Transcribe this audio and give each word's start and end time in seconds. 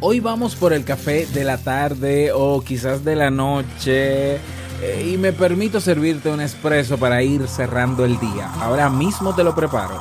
Hoy 0.00 0.20
vamos 0.20 0.56
por 0.56 0.74
el 0.74 0.84
café 0.84 1.24
de 1.24 1.42
la 1.42 1.56
tarde 1.56 2.30
o 2.30 2.60
quizás 2.60 3.02
de 3.02 3.16
la 3.16 3.30
noche 3.30 4.34
eh, 4.34 5.10
y 5.10 5.16
me 5.16 5.32
permito 5.32 5.80
servirte 5.80 6.28
un 6.28 6.42
espresso 6.42 6.98
para 6.98 7.22
ir 7.22 7.48
cerrando 7.48 8.04
el 8.04 8.20
día. 8.20 8.52
Ahora 8.60 8.90
mismo 8.90 9.34
te 9.34 9.42
lo 9.42 9.54
preparo. 9.54 9.98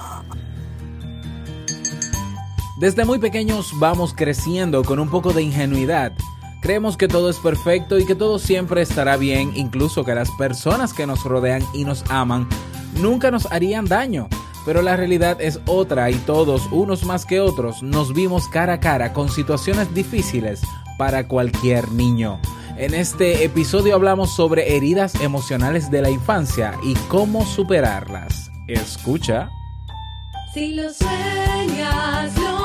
Desde 2.77 3.05
muy 3.05 3.19
pequeños 3.19 3.71
vamos 3.79 4.13
creciendo 4.13 4.83
con 4.83 4.99
un 4.99 5.09
poco 5.09 5.31
de 5.31 5.43
ingenuidad. 5.43 6.11
Creemos 6.61 6.97
que 6.97 7.07
todo 7.07 7.29
es 7.29 7.37
perfecto 7.37 7.97
y 7.97 8.05
que 8.05 8.15
todo 8.15 8.37
siempre 8.37 8.81
estará 8.81 9.15
bien, 9.15 9.53
incluso 9.55 10.03
que 10.03 10.13
las 10.13 10.29
personas 10.31 10.91
que 10.93 11.07
nos 11.07 11.23
rodean 11.23 11.63
y 11.73 11.85
nos 11.85 12.03
aman 12.09 12.49
nunca 12.99 13.31
nos 13.31 13.49
harían 13.49 13.85
daño. 13.85 14.27
Pero 14.65 14.81
la 14.81 14.95
realidad 14.95 15.39
es 15.39 15.59
otra 15.65 16.09
y 16.09 16.15
todos, 16.15 16.67
unos 16.71 17.05
más 17.05 17.25
que 17.25 17.39
otros, 17.39 17.83
nos 17.83 18.13
vimos 18.13 18.47
cara 18.49 18.73
a 18.73 18.79
cara 18.79 19.13
con 19.13 19.29
situaciones 19.29 19.93
difíciles 19.93 20.61
para 20.97 21.27
cualquier 21.27 21.91
niño. 21.91 22.39
En 22.77 22.93
este 22.93 23.45
episodio 23.45 23.95
hablamos 23.95 24.35
sobre 24.35 24.75
heridas 24.75 25.15
emocionales 25.21 25.89
de 25.91 26.01
la 26.01 26.09
infancia 26.09 26.73
y 26.83 26.95
cómo 27.07 27.45
superarlas. 27.45 28.51
Escucha. 28.67 29.49
Si 30.53 30.73
lo 30.73 30.91
sueñas, 30.91 32.37
lo 32.37 32.64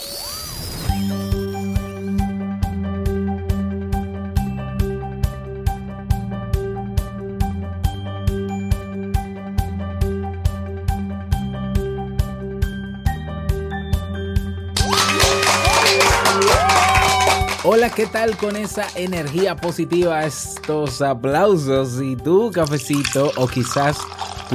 Hola, 17.73 17.89
¿qué 17.89 18.05
tal 18.05 18.35
con 18.35 18.57
esa 18.57 18.85
energía 18.95 19.55
positiva? 19.55 20.25
Estos 20.25 21.01
aplausos 21.01 22.01
y 22.01 22.17
tu 22.17 22.51
cafecito 22.51 23.31
o 23.37 23.47
quizás 23.47 23.97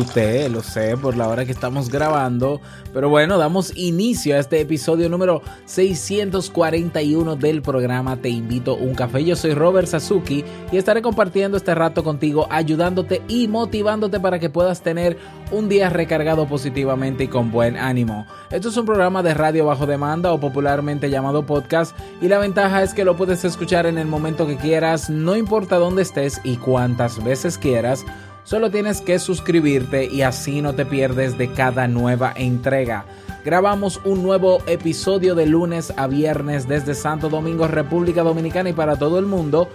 té, 0.04 0.48
lo 0.48 0.62
sé, 0.62 0.96
por 0.96 1.16
la 1.16 1.28
hora 1.28 1.44
que 1.44 1.52
estamos 1.52 1.88
grabando. 1.90 2.60
Pero 2.92 3.08
bueno, 3.08 3.38
damos 3.38 3.76
inicio 3.76 4.36
a 4.36 4.38
este 4.38 4.60
episodio 4.60 5.08
número 5.08 5.42
641 5.64 7.36
del 7.36 7.62
programa 7.62 8.16
Te 8.16 8.28
invito 8.28 8.72
a 8.72 8.74
un 8.74 8.94
café. 8.94 9.24
Yo 9.24 9.36
soy 9.36 9.54
Robert 9.54 9.88
Sasuki 9.88 10.44
y 10.72 10.76
estaré 10.76 11.02
compartiendo 11.02 11.56
este 11.56 11.74
rato 11.74 12.04
contigo, 12.04 12.46
ayudándote 12.50 13.22
y 13.28 13.48
motivándote 13.48 14.20
para 14.20 14.38
que 14.38 14.50
puedas 14.50 14.82
tener 14.82 15.16
un 15.50 15.68
día 15.68 15.88
recargado 15.88 16.46
positivamente 16.46 17.24
y 17.24 17.28
con 17.28 17.50
buen 17.50 17.76
ánimo. 17.76 18.26
Esto 18.50 18.68
es 18.68 18.76
un 18.76 18.86
programa 18.86 19.22
de 19.22 19.34
radio 19.34 19.66
bajo 19.66 19.86
demanda 19.86 20.32
o 20.32 20.40
popularmente 20.40 21.10
llamado 21.10 21.46
podcast 21.46 21.96
y 22.20 22.28
la 22.28 22.38
ventaja 22.38 22.82
es 22.82 22.94
que 22.94 23.04
lo 23.04 23.16
puedes 23.16 23.44
escuchar 23.44 23.86
en 23.86 23.98
el 23.98 24.06
momento 24.06 24.46
que 24.46 24.56
quieras, 24.56 25.10
no 25.10 25.36
importa 25.36 25.76
dónde 25.76 26.02
estés 26.02 26.40
y 26.44 26.56
cuántas 26.56 27.22
veces 27.22 27.58
quieras. 27.58 28.04
Solo 28.46 28.70
tienes 28.70 29.00
que 29.00 29.18
suscribirte 29.18 30.04
y 30.04 30.22
así 30.22 30.62
no 30.62 30.72
te 30.72 30.86
pierdes 30.86 31.36
de 31.36 31.50
cada 31.50 31.88
nueva 31.88 32.32
entrega. 32.36 33.04
Grabamos 33.44 34.00
un 34.04 34.22
nuevo 34.22 34.58
episodio 34.68 35.34
de 35.34 35.46
lunes 35.46 35.92
a 35.96 36.06
viernes 36.06 36.68
desde 36.68 36.94
Santo 36.94 37.28
Domingo, 37.28 37.66
República 37.66 38.22
Dominicana 38.22 38.68
y 38.68 38.72
para 38.72 38.96
todo 38.96 39.18
el 39.18 39.26
mundo. 39.26 39.68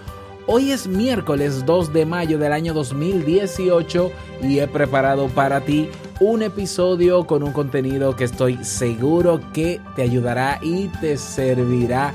Hoy 0.46 0.72
es 0.72 0.86
miércoles 0.86 1.66
2 1.66 1.92
de 1.92 2.06
mayo 2.06 2.38
del 2.38 2.54
año 2.54 2.72
2018 2.72 4.10
y 4.42 4.60
he 4.60 4.66
preparado 4.68 5.28
para 5.28 5.60
ti 5.60 5.90
un 6.18 6.40
episodio 6.40 7.26
con 7.26 7.42
un 7.42 7.52
contenido 7.52 8.16
que 8.16 8.24
estoy 8.24 8.64
seguro 8.64 9.38
que 9.52 9.82
te 9.96 10.00
ayudará 10.00 10.58
y 10.62 10.88
te 11.02 11.18
servirá 11.18 12.14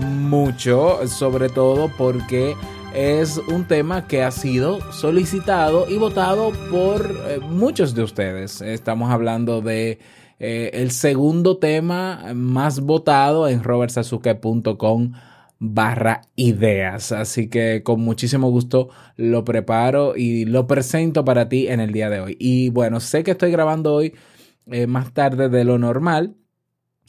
mucho, 0.00 1.00
sobre 1.08 1.48
todo 1.48 1.90
porque 1.98 2.54
es 2.96 3.36
un 3.36 3.68
tema 3.68 4.08
que 4.08 4.22
ha 4.22 4.30
sido 4.30 4.80
solicitado 4.90 5.86
y 5.86 5.98
votado 5.98 6.52
por 6.70 7.14
eh, 7.28 7.40
muchos 7.40 7.94
de 7.94 8.02
ustedes. 8.02 8.62
Estamos 8.62 9.10
hablando 9.10 9.60
de 9.60 9.98
eh, 10.38 10.70
el 10.72 10.90
segundo 10.92 11.58
tema 11.58 12.32
más 12.34 12.80
votado 12.80 13.48
en 13.48 13.62
robertsazuke.com 13.62 15.12
barra 15.58 16.22
ideas. 16.36 17.12
Así 17.12 17.50
que 17.50 17.82
con 17.84 18.00
muchísimo 18.00 18.48
gusto 18.48 18.88
lo 19.16 19.44
preparo 19.44 20.16
y 20.16 20.46
lo 20.46 20.66
presento 20.66 21.22
para 21.22 21.50
ti 21.50 21.68
en 21.68 21.80
el 21.80 21.92
día 21.92 22.08
de 22.08 22.20
hoy. 22.20 22.36
Y 22.40 22.70
bueno, 22.70 23.00
sé 23.00 23.24
que 23.24 23.32
estoy 23.32 23.50
grabando 23.50 23.92
hoy 23.92 24.14
eh, 24.70 24.86
más 24.86 25.12
tarde 25.12 25.50
de 25.50 25.64
lo 25.64 25.76
normal. 25.78 26.34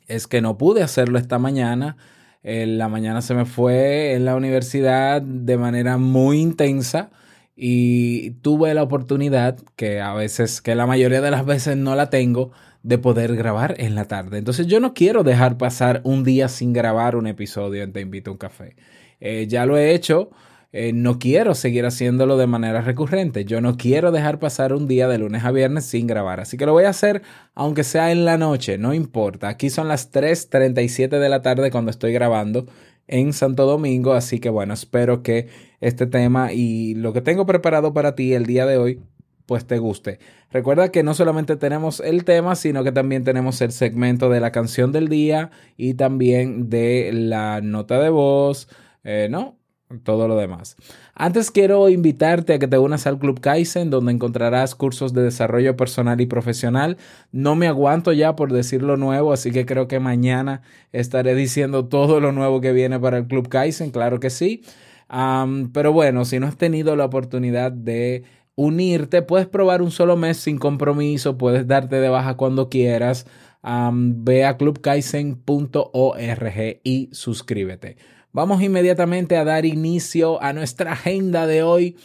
Es 0.08 0.28
que 0.28 0.42
no 0.42 0.58
pude 0.58 0.84
hacerlo 0.84 1.18
esta 1.18 1.40
mañana. 1.40 1.96
En 2.44 2.78
la 2.78 2.88
mañana 2.88 3.22
se 3.22 3.34
me 3.34 3.46
fue 3.46 4.14
en 4.14 4.26
la 4.26 4.36
universidad 4.36 5.22
de 5.22 5.58
manera 5.58 5.98
muy 5.98 6.40
intensa 6.40 7.10
y 7.56 8.32
tuve 8.42 8.74
la 8.74 8.84
oportunidad, 8.84 9.58
que 9.76 10.00
a 10.00 10.14
veces, 10.14 10.62
que 10.62 10.76
la 10.76 10.86
mayoría 10.86 11.22
de 11.22 11.32
las 11.32 11.46
veces 11.46 11.76
no 11.76 11.96
la 11.96 12.10
tengo, 12.10 12.52
de 12.84 12.98
poder 13.00 13.36
grabar 13.36 13.76
en 13.80 13.96
la 13.96 14.06
tarde. 14.06 14.38
Entonces 14.38 14.68
yo 14.68 14.80
no 14.80 14.94
quiero 14.94 15.24
dejar 15.24 15.58
pasar 15.58 16.02
un 16.04 16.24
día 16.24 16.48
sin 16.48 16.72
grabar 16.72 17.16
un 17.16 17.28
episodio 17.28 17.84
en 17.84 17.92
Te 17.92 18.02
invito 18.02 18.30
a 18.30 18.34
un 18.34 18.38
café. 18.38 18.76
Eh, 19.20 19.48
ya 19.50 19.66
lo 19.66 19.78
he 19.78 19.94
hecho, 19.94 20.30
eh, 20.74 20.92
no 20.94 21.18
quiero 21.18 21.56
seguir 21.56 21.86
haciéndolo 21.86 22.38
de 22.38 22.48
manera 22.48 22.82
recurrente. 22.82 23.46
Yo 23.46 23.62
no 23.62 23.78
quiero 23.78 24.12
dejar 24.12 24.40
pasar 24.40 24.74
un 24.74 24.88
día 24.88 25.08
de 25.08 25.18
lunes 25.18 25.46
a 25.46 25.52
viernes 25.52 25.86
sin 25.86 26.08
grabar. 26.08 26.40
Así 26.40 26.58
que 26.58 26.66
lo 26.66 26.74
voy 26.74 26.84
a 26.84 26.90
hacer 26.90 27.22
aunque 27.56 27.84
sea 27.84 28.12
en 28.12 28.26
la 28.26 28.38
noche, 28.38 28.78
no 28.78 28.94
importa. 28.94 29.48
Aquí 29.48 29.70
son 29.70 29.88
las 29.88 30.12
3.37 30.12 31.20
de 31.20 31.30
la 31.30 31.42
tarde 31.42 31.72
cuando 31.72 31.92
estoy 31.92 32.12
grabando 32.14 32.66
en 33.08 33.34
Santo 33.34 33.66
Domingo. 33.66 34.14
Así 34.14 34.40
que 34.40 34.50
bueno, 34.50 34.74
espero 34.74 35.24
que 35.24 35.48
este 35.80 36.06
tema 36.06 36.52
y 36.54 36.96
lo 36.96 37.14
que 37.14 37.22
tengo 37.22 37.46
preparado 37.46 37.94
para 37.94 38.16
ti 38.16 38.34
el 38.34 38.46
día 38.46 38.66
de 38.66 38.78
hoy 38.78 39.02
pues 39.48 39.66
te 39.66 39.80
guste. 39.80 40.20
Recuerda 40.52 40.92
que 40.92 41.04
no 41.04 41.14
solamente 41.14 41.56
tenemos 41.56 42.02
el 42.02 42.26
tema, 42.26 42.56
sino 42.56 42.84
que 42.84 42.92
también 42.92 43.24
tenemos 43.24 43.62
el 43.62 43.72
segmento 43.72 44.30
de 44.30 44.42
la 44.42 44.52
canción 44.52 44.92
del 44.92 45.08
día 45.08 45.52
y 45.78 45.94
también 45.94 46.70
de 46.70 47.12
la 47.14 47.62
nota 47.62 47.98
de 48.00 48.10
voz, 48.10 48.68
eh, 49.06 49.30
¿no? 49.32 49.57
Todo 50.04 50.28
lo 50.28 50.36
demás. 50.36 50.76
Antes 51.16 51.50
quiero 51.50 51.88
invitarte 51.88 52.54
a 52.54 52.60
que 52.60 52.68
te 52.68 52.78
unas 52.78 53.08
al 53.08 53.20
Club 53.20 53.40
Kaizen, 53.40 53.90
donde 53.90 54.12
encontrarás 54.12 54.76
cursos 54.76 55.14
de 55.14 55.24
desarrollo 55.24 55.78
personal 55.78 56.20
y 56.20 56.26
profesional. 56.26 56.98
No 57.32 57.56
me 57.56 57.68
aguanto 57.68 58.12
ya 58.12 58.36
por 58.36 58.52
decir 58.52 58.84
lo 58.84 58.98
nuevo, 58.98 59.32
así 59.32 59.52
que 59.52 59.66
creo 59.66 59.88
que 59.88 60.02
mañana 60.02 60.62
estaré 60.92 61.36
diciendo 61.36 61.86
todo 61.86 62.20
lo 62.20 62.34
nuevo 62.34 62.60
que 62.60 62.74
viene 62.74 63.00
para 63.00 63.18
el 63.18 63.28
Club 63.28 63.48
Kaizen, 63.48 63.92
claro 63.92 64.20
que 64.20 64.30
sí. 64.30 64.62
Pero 65.08 65.94
bueno, 65.94 66.26
si 66.26 66.38
no 66.40 66.48
has 66.48 66.58
tenido 66.58 66.98
la 66.98 67.06
oportunidad 67.06 67.72
de 67.72 68.24
unirte, 68.56 69.22
puedes 69.22 69.48
probar 69.48 69.82
un 69.82 69.92
solo 69.92 70.18
mes 70.18 70.36
sin 70.36 70.58
compromiso, 70.58 71.38
puedes 71.38 71.66
darte 71.66 72.02
de 72.02 72.10
baja 72.10 72.36
cuando 72.36 72.68
quieras. 72.68 73.26
Ve 73.64 74.44
a 74.44 74.58
clubkaizen.org 74.58 76.82
y 76.84 77.10
suscríbete. 77.14 78.17
Vamos 78.32 78.62
inmediatamente 78.62 79.38
a 79.38 79.44
dar 79.44 79.66
inicio 79.66 80.42
a 80.42 80.54
nuestra 80.54 80.94
agenda 80.94 81.48
de 81.48 81.64
hoy 81.64 81.98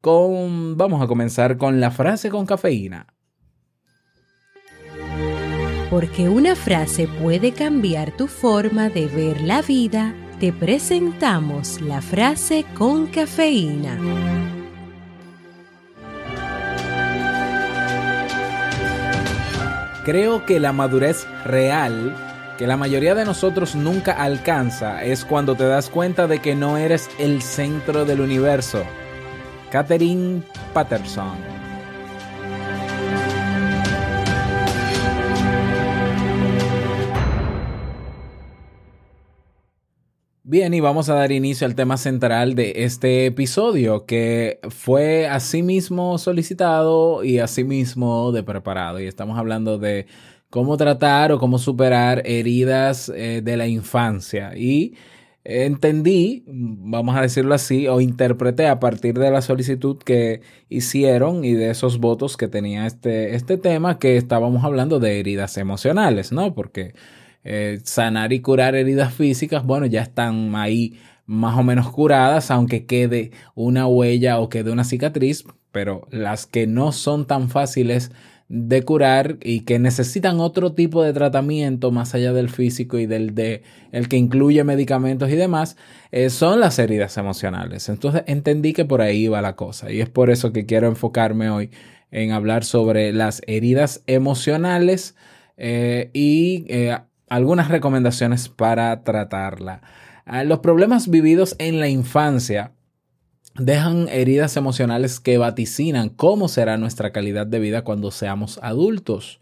con 0.00 0.76
vamos 0.76 1.02
a 1.02 1.06
comenzar 1.06 1.56
con 1.56 1.80
la 1.80 1.90
frase 1.90 2.30
con 2.30 2.46
cafeína. 2.46 3.06
Porque 5.90 6.28
una 6.28 6.54
frase 6.54 7.08
puede 7.08 7.52
cambiar 7.52 8.14
tu 8.16 8.26
forma 8.26 8.90
de 8.90 9.06
ver 9.06 9.40
la 9.40 9.62
vida, 9.62 10.14
te 10.38 10.52
presentamos 10.52 11.80
la 11.80 12.02
frase 12.02 12.66
con 12.76 13.06
cafeína. 13.06 13.98
Creo 20.04 20.44
que 20.44 20.60
la 20.60 20.72
madurez 20.72 21.26
real 21.44 22.27
que 22.58 22.66
la 22.66 22.76
mayoría 22.76 23.14
de 23.14 23.24
nosotros 23.24 23.76
nunca 23.76 24.12
alcanza 24.12 25.04
es 25.04 25.24
cuando 25.24 25.54
te 25.54 25.62
das 25.64 25.88
cuenta 25.88 26.26
de 26.26 26.40
que 26.40 26.56
no 26.56 26.76
eres 26.76 27.08
el 27.20 27.40
centro 27.40 28.04
del 28.04 28.20
universo. 28.20 28.82
Catherine 29.70 30.42
Patterson. 30.74 31.38
Bien, 40.42 40.72
y 40.74 40.80
vamos 40.80 41.08
a 41.10 41.14
dar 41.14 41.30
inicio 41.30 41.66
al 41.66 41.76
tema 41.76 41.96
central 41.96 42.54
de 42.54 42.72
este 42.76 43.26
episodio, 43.26 44.04
que 44.06 44.58
fue 44.70 45.28
asimismo 45.28 46.18
solicitado 46.18 47.22
y 47.22 47.38
asimismo 47.38 48.32
de 48.32 48.42
preparado. 48.42 48.98
Y 48.98 49.06
estamos 49.06 49.38
hablando 49.38 49.78
de 49.78 50.06
cómo 50.50 50.76
tratar 50.76 51.32
o 51.32 51.38
cómo 51.38 51.58
superar 51.58 52.22
heridas 52.24 53.10
eh, 53.14 53.42
de 53.42 53.56
la 53.56 53.66
infancia. 53.66 54.56
Y 54.56 54.94
entendí, 55.44 56.44
vamos 56.46 57.16
a 57.16 57.22
decirlo 57.22 57.54
así, 57.54 57.88
o 57.88 58.00
interpreté 58.00 58.66
a 58.68 58.80
partir 58.80 59.18
de 59.18 59.30
la 59.30 59.40
solicitud 59.40 59.96
que 59.98 60.42
hicieron 60.68 61.44
y 61.44 61.52
de 61.54 61.70
esos 61.70 61.98
votos 61.98 62.36
que 62.36 62.48
tenía 62.48 62.86
este, 62.86 63.34
este 63.34 63.56
tema, 63.56 63.98
que 63.98 64.16
estábamos 64.16 64.64
hablando 64.64 65.00
de 65.00 65.20
heridas 65.20 65.56
emocionales, 65.56 66.32
¿no? 66.32 66.54
Porque 66.54 66.94
eh, 67.44 67.80
sanar 67.84 68.32
y 68.32 68.40
curar 68.40 68.74
heridas 68.74 69.14
físicas, 69.14 69.64
bueno, 69.64 69.86
ya 69.86 70.02
están 70.02 70.54
ahí 70.54 70.98
más 71.24 71.58
o 71.58 71.62
menos 71.62 71.90
curadas, 71.90 72.50
aunque 72.50 72.84
quede 72.84 73.30
una 73.54 73.86
huella 73.86 74.40
o 74.40 74.48
quede 74.48 74.70
una 74.70 74.84
cicatriz, 74.84 75.44
pero 75.72 76.06
las 76.10 76.46
que 76.46 76.66
no 76.66 76.92
son 76.92 77.26
tan 77.26 77.48
fáciles 77.48 78.10
de 78.48 78.82
curar 78.82 79.36
y 79.42 79.60
que 79.60 79.78
necesitan 79.78 80.40
otro 80.40 80.72
tipo 80.72 81.02
de 81.02 81.12
tratamiento 81.12 81.90
más 81.90 82.14
allá 82.14 82.32
del 82.32 82.48
físico 82.48 82.98
y 82.98 83.06
del 83.06 83.34
de 83.34 83.62
el 83.92 84.08
que 84.08 84.16
incluye 84.16 84.64
medicamentos 84.64 85.30
y 85.30 85.36
demás, 85.36 85.76
eh, 86.12 86.30
son 86.30 86.60
las 86.60 86.78
heridas 86.78 87.16
emocionales. 87.18 87.88
Entonces 87.90 88.22
entendí 88.26 88.72
que 88.72 88.86
por 88.86 89.02
ahí 89.02 89.28
va 89.28 89.42
la 89.42 89.54
cosa 89.54 89.92
y 89.92 90.00
es 90.00 90.08
por 90.08 90.30
eso 90.30 90.52
que 90.52 90.64
quiero 90.64 90.88
enfocarme 90.88 91.50
hoy 91.50 91.70
en 92.10 92.32
hablar 92.32 92.64
sobre 92.64 93.12
las 93.12 93.42
heridas 93.46 94.02
emocionales 94.06 95.14
eh, 95.58 96.10
y 96.14 96.64
eh, 96.68 96.96
algunas 97.28 97.68
recomendaciones 97.68 98.48
para 98.48 99.04
tratarla. 99.04 99.82
Ah, 100.24 100.44
los 100.44 100.60
problemas 100.60 101.08
vividos 101.08 101.54
en 101.58 101.80
la 101.80 101.88
infancia 101.88 102.72
dejan 103.58 104.08
heridas 104.08 104.56
emocionales 104.56 105.20
que 105.20 105.38
vaticinan 105.38 106.08
cómo 106.08 106.48
será 106.48 106.76
nuestra 106.76 107.12
calidad 107.12 107.46
de 107.46 107.58
vida 107.58 107.82
cuando 107.82 108.10
seamos 108.10 108.58
adultos. 108.62 109.40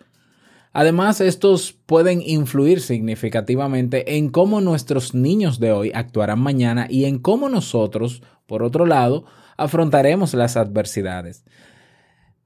Además, 0.72 1.20
estos 1.20 1.72
pueden 1.72 2.20
influir 2.20 2.80
significativamente 2.80 4.16
en 4.18 4.28
cómo 4.28 4.60
nuestros 4.60 5.14
niños 5.14 5.58
de 5.58 5.72
hoy 5.72 5.92
actuarán 5.94 6.40
mañana 6.40 6.86
y 6.90 7.06
en 7.06 7.18
cómo 7.18 7.48
nosotros, 7.48 8.22
por 8.46 8.62
otro 8.62 8.84
lado, 8.84 9.24
afrontaremos 9.56 10.34
las 10.34 10.56
adversidades. 10.56 11.44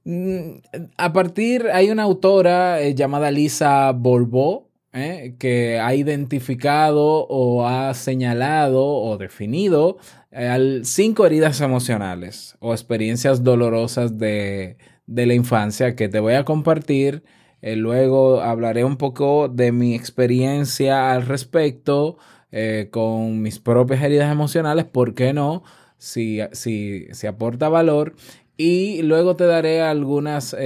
Mm, 0.05 0.59
A 0.97 1.13
partir, 1.13 1.67
hay 1.73 1.91
una 1.91 2.05
autora 2.05 2.81
eh, 2.81 2.95
llamada 2.95 3.31
Lisa 3.31 3.91
Bourbeau 3.93 4.70
¿eh? 4.93 5.37
que 5.39 5.79
ha 5.79 5.95
identificado 5.95 7.27
o 7.29 7.67
ha 7.67 7.95
señalado 7.95 8.85
o 8.85 9.17
definido 9.19 9.99
eh, 10.31 10.81
cinco 10.85 11.27
heridas 11.27 11.61
emocionales 11.61 12.57
o 12.61 12.73
experiencias 12.73 13.45
dolorosas 13.45 14.19
de, 14.19 14.79
de 15.07 15.27
la 15.27 15.35
infancia 15.35 15.95
que 15.97 16.09
te 16.09 16.21
voy 16.21 16.35
a 16.35 16.45
compartir. 16.45 17.23
Eh, 17.63 17.77
luego 17.77 18.41
hablaré 18.41 18.85
un 18.85 18.97
poco 18.97 19.49
de 19.49 19.73
mi 19.73 19.95
experiencia 19.95 21.13
al 21.13 21.27
respecto 21.27 22.19
con 22.91 23.43
mis 23.43 23.61
propias 23.61 24.03
heridas 24.03 24.33
emocionales, 24.33 24.85
¿por 24.85 25.15
qué 25.15 25.33
no? 25.33 25.63
Si, 25.99 26.41
si, 26.51 27.07
si 27.13 27.29
aporta 27.29 27.69
valor. 27.69 28.17
Y 28.57 29.03
luego 29.03 29.37
te 29.37 29.47
daré 29.47 29.83
algunas 29.83 30.57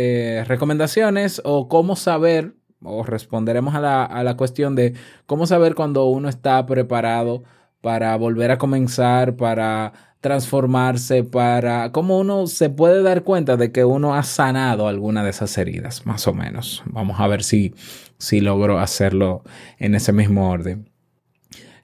recomendaciones 0.47 1.43
o 1.45 1.69
cómo 1.69 1.95
saber 1.95 2.55
o 2.85 3.03
responderemos 3.03 3.75
a 3.75 3.81
la, 3.81 4.05
a 4.05 4.23
la 4.23 4.37
cuestión 4.37 4.75
de 4.75 4.95
cómo 5.27 5.47
saber 5.47 5.75
cuando 5.75 6.07
uno 6.07 6.29
está 6.29 6.65
preparado 6.67 7.43
para 7.81 8.17
volver 8.17 8.51
a 8.51 8.59
comenzar, 8.59 9.37
para 9.37 9.93
transformarse, 10.25 11.23
para 11.23 11.93
cómo 11.93 12.19
uno 12.19 12.47
se 12.47 12.71
puede 12.71 13.03
dar 13.03 13.25
cuenta 13.25 13.59
de 13.59 13.73
que 13.73 13.85
uno 13.85 14.15
ha 14.15 14.23
sanado 14.23 14.89
alguna 14.89 15.23
de 15.23 15.29
esas 15.29 15.59
heridas, 15.59 16.07
más 16.07 16.27
o 16.27 16.33
menos. 16.33 16.83
Vamos 16.87 17.21
a 17.21 17.29
ver 17.29 17.43
si, 17.43 17.75
si 18.17 18.41
logro 18.41 18.79
hacerlo 18.79 19.43
en 19.79 19.95
ese 19.95 20.15
mismo 20.15 20.49
orden. 20.49 20.89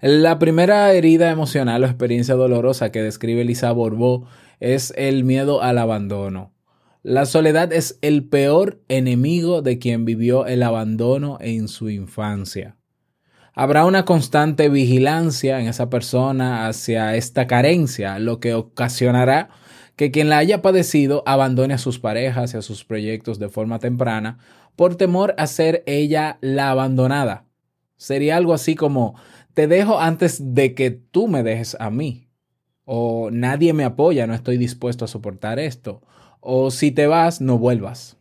La 0.01 0.39
primera 0.39 0.91
herida 0.95 1.31
emocional 1.31 1.85
o 1.85 1.87
experiencia 1.87 2.35
dolorosa 2.35 2.91
que 2.91 3.03
describe 3.03 3.45
Lisa 3.45 3.73
Borbó 3.73 4.27
es 4.59 4.95
el 4.97 5.25
miedo 5.25 5.63
al 5.63 5.77
abandono. 5.77 6.55
La 7.03 7.25
soledad 7.25 7.73
es 7.73 7.99
el 8.03 8.29
peor 8.29 8.83
enemigo 8.89 9.63
de 9.63 9.79
quien 9.79 10.05
vivió 10.05 10.45
el 10.45 10.63
abandono 10.63 11.39
en 11.41 11.69
su 11.69 11.89
infancia. 11.89 12.77
Habrá 13.55 13.87
una 13.87 14.05
constante 14.05 14.69
vigilancia 14.69 15.61
en 15.61 15.67
esa 15.67 15.89
persona 15.89 16.69
hacia 16.69 17.17
esta 17.17 17.47
carencia, 17.47 18.19
lo 18.19 18.39
que 18.39 18.53
ocasionará 18.53 19.49
que 19.97 20.11
quien 20.11 20.29
la 20.29 20.39
haya 20.39 20.61
padecido 20.61 21.23
abandone 21.25 21.73
a 21.73 21.79
sus 21.79 21.99
parejas 21.99 22.53
y 22.53 22.59
a 22.59 22.63
sus 22.63 22.85
proyectos 22.85 23.39
de 23.39 23.49
forma 23.49 23.79
temprana 23.79 24.39
por 24.77 24.97
temor 24.97 25.35
a 25.39 25.47
ser 25.47 25.83
ella 25.87 26.39
la 26.43 26.71
abandonada. 26.71 27.47
Sería 27.97 28.37
algo 28.37 28.53
así 28.53 28.75
como, 28.75 29.15
te 29.55 29.67
dejo 29.67 30.01
antes 30.01 30.55
de 30.55 30.75
que 30.75 30.91
tú 30.91 31.29
me 31.29 31.43
dejes 31.43 31.79
a 31.81 31.91
mí. 31.91 32.29
O 32.85 33.31
nadie 33.31 33.73
me 33.73 33.85
apoya, 33.85 34.27
no 34.27 34.35
estoy 34.35 34.59
dispuesto 34.59 35.05
a 35.05 35.09
soportar 35.09 35.59
esto. 35.59 36.03
O 36.41 36.71
si 36.71 36.91
te 36.91 37.07
vas, 37.07 37.41
no 37.41 37.59
vuelvas. 37.59 38.17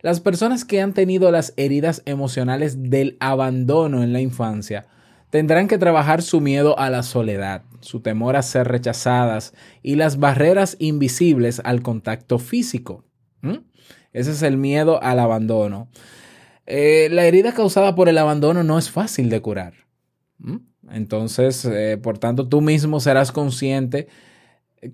Las 0.00 0.20
personas 0.20 0.64
que 0.64 0.80
han 0.80 0.92
tenido 0.92 1.30
las 1.30 1.52
heridas 1.56 2.02
emocionales 2.04 2.90
del 2.90 3.16
abandono 3.18 4.02
en 4.02 4.12
la 4.12 4.20
infancia 4.20 4.86
tendrán 5.30 5.68
que 5.68 5.78
trabajar 5.78 6.22
su 6.22 6.40
miedo 6.40 6.78
a 6.78 6.90
la 6.90 7.02
soledad, 7.02 7.62
su 7.80 8.00
temor 8.00 8.36
a 8.36 8.42
ser 8.42 8.68
rechazadas 8.68 9.52
y 9.82 9.96
las 9.96 10.18
barreras 10.18 10.76
invisibles 10.78 11.60
al 11.64 11.82
contacto 11.82 12.38
físico. 12.38 13.04
Ese 14.12 14.30
es 14.30 14.42
el 14.42 14.56
miedo 14.56 15.02
al 15.02 15.18
abandono. 15.18 15.88
Eh, 16.66 17.08
la 17.10 17.24
herida 17.24 17.52
causada 17.52 17.94
por 17.94 18.08
el 18.08 18.18
abandono 18.18 18.64
no 18.64 18.78
es 18.78 18.90
fácil 18.90 19.28
de 19.28 19.40
curar. 19.40 19.74
Entonces, 20.90 21.64
eh, 21.64 21.98
por 22.00 22.18
tanto, 22.18 22.48
tú 22.48 22.60
mismo 22.60 23.00
serás 23.00 23.32
consciente 23.32 24.08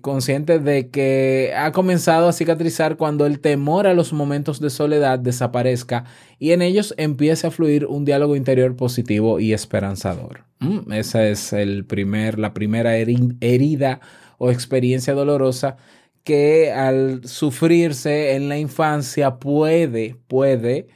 consciente 0.01 0.59
de 0.59 0.89
que 0.89 1.53
ha 1.57 1.71
comenzado 1.71 2.27
a 2.27 2.33
cicatrizar 2.33 2.97
cuando 2.97 3.25
el 3.25 3.39
temor 3.39 3.87
a 3.87 3.93
los 3.93 4.13
momentos 4.13 4.59
de 4.59 4.69
soledad 4.69 5.19
desaparezca 5.19 6.05
y 6.39 6.51
en 6.51 6.61
ellos 6.61 6.93
empiece 6.97 7.47
a 7.47 7.51
fluir 7.51 7.85
un 7.85 8.05
diálogo 8.05 8.35
interior 8.35 8.75
positivo 8.75 9.39
y 9.39 9.53
esperanzador. 9.53 10.45
Mm, 10.59 10.91
Esa 10.93 11.27
es 11.27 11.53
el 11.53 11.85
primer, 11.85 12.39
la 12.39 12.53
primera 12.53 12.97
heri- 12.97 13.35
herida 13.41 13.99
o 14.37 14.51
experiencia 14.51 15.13
dolorosa 15.13 15.77
que 16.23 16.71
al 16.71 17.21
sufrirse 17.25 18.35
en 18.35 18.47
la 18.49 18.57
infancia 18.57 19.35
puede, 19.39 20.15
puede, 20.27 20.87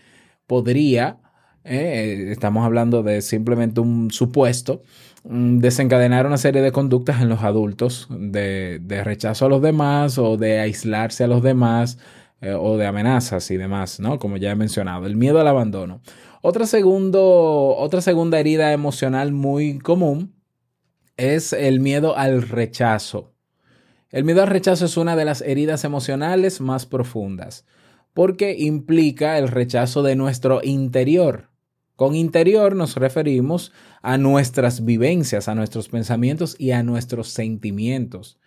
podría, 0.47 1.17
eh, 1.65 2.29
estamos 2.31 2.65
hablando 2.65 3.03
de 3.03 3.21
simplemente 3.21 3.81
un 3.81 4.09
supuesto, 4.11 4.83
desencadenar 5.29 6.25
una 6.25 6.37
serie 6.37 6.61
de 6.61 6.71
conductas 6.71 7.21
en 7.21 7.29
los 7.29 7.43
adultos 7.43 8.07
de, 8.09 8.79
de 8.81 9.03
rechazo 9.03 9.45
a 9.45 9.49
los 9.49 9.61
demás 9.61 10.17
o 10.17 10.37
de 10.37 10.59
aislarse 10.59 11.23
a 11.25 11.27
los 11.27 11.43
demás 11.43 11.97
eh, 12.39 12.53
o 12.53 12.77
de 12.77 12.85
amenazas 12.85 13.49
y 13.51 13.57
demás, 13.57 13.99
¿no? 13.99 14.19
Como 14.19 14.37
ya 14.37 14.51
he 14.51 14.55
mencionado, 14.55 15.05
el 15.07 15.15
miedo 15.15 15.39
al 15.39 15.47
abandono. 15.47 16.01
Otra, 16.41 16.67
segundo, 16.67 17.75
otra 17.77 18.01
segunda 18.01 18.39
herida 18.39 18.73
emocional 18.73 19.31
muy 19.31 19.79
común 19.79 20.35
es 21.17 21.51
el 21.51 21.79
miedo 21.79 22.15
al 22.15 22.43
rechazo. 22.43 23.33
El 24.11 24.23
miedo 24.23 24.43
al 24.43 24.49
rechazo 24.49 24.85
es 24.85 24.97
una 24.97 25.15
de 25.15 25.25
las 25.25 25.41
heridas 25.41 25.83
emocionales 25.83 26.61
más 26.61 26.85
profundas 26.85 27.65
porque 28.13 28.55
implica 28.57 29.37
el 29.37 29.47
rechazo 29.47 30.01
de 30.01 30.15
nuestro 30.15 30.61
interior. 30.63 31.49
Con 31.97 32.13
interior 32.15 32.75
nos 32.75 32.95
referimos 32.95 33.73
a 34.03 34.19
nuestras 34.19 34.85
vivencias, 34.85 35.47
a 35.47 35.55
nuestros 35.55 35.89
pensamientos 35.89 36.55
y 36.59 36.69
a 36.69 36.83
nuestros 36.83 37.29
sentimientos. 37.29 38.37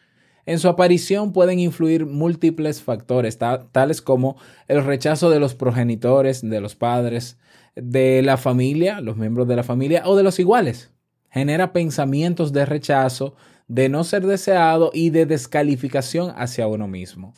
En 0.46 0.60
su 0.60 0.68
aparición 0.68 1.32
pueden 1.32 1.58
influir 1.58 2.06
múltiples 2.06 2.80
factores, 2.80 3.38
ta- 3.38 3.66
tales 3.72 4.02
como 4.02 4.36
el 4.68 4.84
rechazo 4.84 5.30
de 5.30 5.40
los 5.40 5.56
progenitores, 5.56 6.42
de 6.48 6.60
los 6.60 6.76
padres, 6.76 7.38
de 7.74 8.22
la 8.22 8.36
familia, 8.36 9.00
los 9.00 9.16
miembros 9.16 9.48
de 9.48 9.56
la 9.56 9.64
familia 9.64 10.02
o 10.06 10.14
de 10.14 10.22
los 10.22 10.38
iguales. 10.38 10.92
Genera 11.28 11.72
pensamientos 11.72 12.52
de 12.52 12.66
rechazo, 12.66 13.34
de 13.66 13.88
no 13.88 14.04
ser 14.04 14.24
deseado 14.26 14.92
y 14.94 15.10
de 15.10 15.26
descalificación 15.26 16.32
hacia 16.36 16.68
uno 16.68 16.86
mismo. 16.86 17.34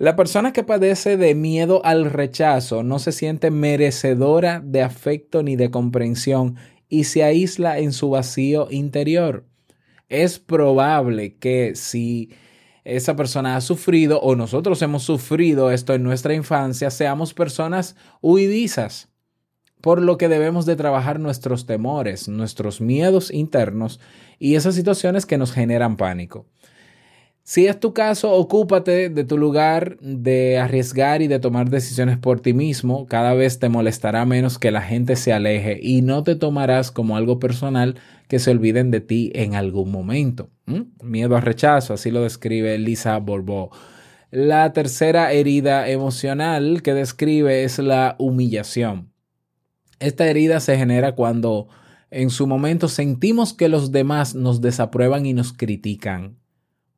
La 0.00 0.16
persona 0.16 0.54
que 0.54 0.64
padece 0.64 1.18
de 1.18 1.34
miedo 1.34 1.84
al 1.84 2.06
rechazo 2.06 2.82
no 2.82 2.98
se 2.98 3.12
siente 3.12 3.50
merecedora 3.50 4.62
de 4.64 4.80
afecto 4.80 5.42
ni 5.42 5.56
de 5.56 5.70
comprensión 5.70 6.56
y 6.88 7.04
se 7.04 7.22
aísla 7.22 7.78
en 7.78 7.92
su 7.92 8.08
vacío 8.08 8.68
interior. 8.70 9.44
Es 10.08 10.38
probable 10.38 11.36
que 11.36 11.72
si 11.74 12.30
esa 12.82 13.14
persona 13.14 13.56
ha 13.56 13.60
sufrido 13.60 14.22
o 14.22 14.36
nosotros 14.36 14.80
hemos 14.80 15.02
sufrido 15.02 15.70
esto 15.70 15.92
en 15.92 16.02
nuestra 16.02 16.32
infancia, 16.32 16.90
seamos 16.90 17.34
personas 17.34 17.94
huidizas. 18.22 19.10
Por 19.82 20.00
lo 20.00 20.16
que 20.16 20.28
debemos 20.28 20.64
de 20.64 20.76
trabajar 20.76 21.20
nuestros 21.20 21.66
temores, 21.66 22.26
nuestros 22.26 22.80
miedos 22.80 23.30
internos 23.30 24.00
y 24.38 24.54
esas 24.54 24.74
situaciones 24.74 25.26
que 25.26 25.36
nos 25.36 25.52
generan 25.52 25.98
pánico. 25.98 26.46
Si 27.50 27.66
es 27.66 27.80
tu 27.80 27.92
caso, 27.92 28.30
ocúpate 28.30 29.08
de 29.08 29.24
tu 29.24 29.36
lugar 29.36 29.98
de 29.98 30.58
arriesgar 30.58 31.20
y 31.20 31.26
de 31.26 31.40
tomar 31.40 31.68
decisiones 31.68 32.16
por 32.16 32.38
ti 32.38 32.52
mismo. 32.52 33.06
Cada 33.06 33.34
vez 33.34 33.58
te 33.58 33.68
molestará 33.68 34.24
menos 34.24 34.60
que 34.60 34.70
la 34.70 34.82
gente 34.82 35.16
se 35.16 35.32
aleje 35.32 35.76
y 35.82 36.02
no 36.02 36.22
te 36.22 36.36
tomarás 36.36 36.92
como 36.92 37.16
algo 37.16 37.40
personal 37.40 37.96
que 38.28 38.38
se 38.38 38.52
olviden 38.52 38.92
de 38.92 39.00
ti 39.00 39.32
en 39.34 39.56
algún 39.56 39.90
momento. 39.90 40.48
Miedo 41.02 41.34
al 41.34 41.42
rechazo, 41.42 41.92
así 41.92 42.12
lo 42.12 42.22
describe 42.22 42.78
Lisa 42.78 43.18
Borbó. 43.18 43.72
La 44.30 44.72
tercera 44.72 45.32
herida 45.32 45.88
emocional 45.88 46.82
que 46.82 46.94
describe 46.94 47.64
es 47.64 47.80
la 47.80 48.14
humillación. 48.20 49.10
Esta 49.98 50.28
herida 50.28 50.60
se 50.60 50.78
genera 50.78 51.16
cuando 51.16 51.66
en 52.12 52.30
su 52.30 52.46
momento 52.46 52.86
sentimos 52.86 53.54
que 53.54 53.68
los 53.68 53.90
demás 53.90 54.36
nos 54.36 54.60
desaprueban 54.60 55.26
y 55.26 55.32
nos 55.32 55.52
critican 55.52 56.38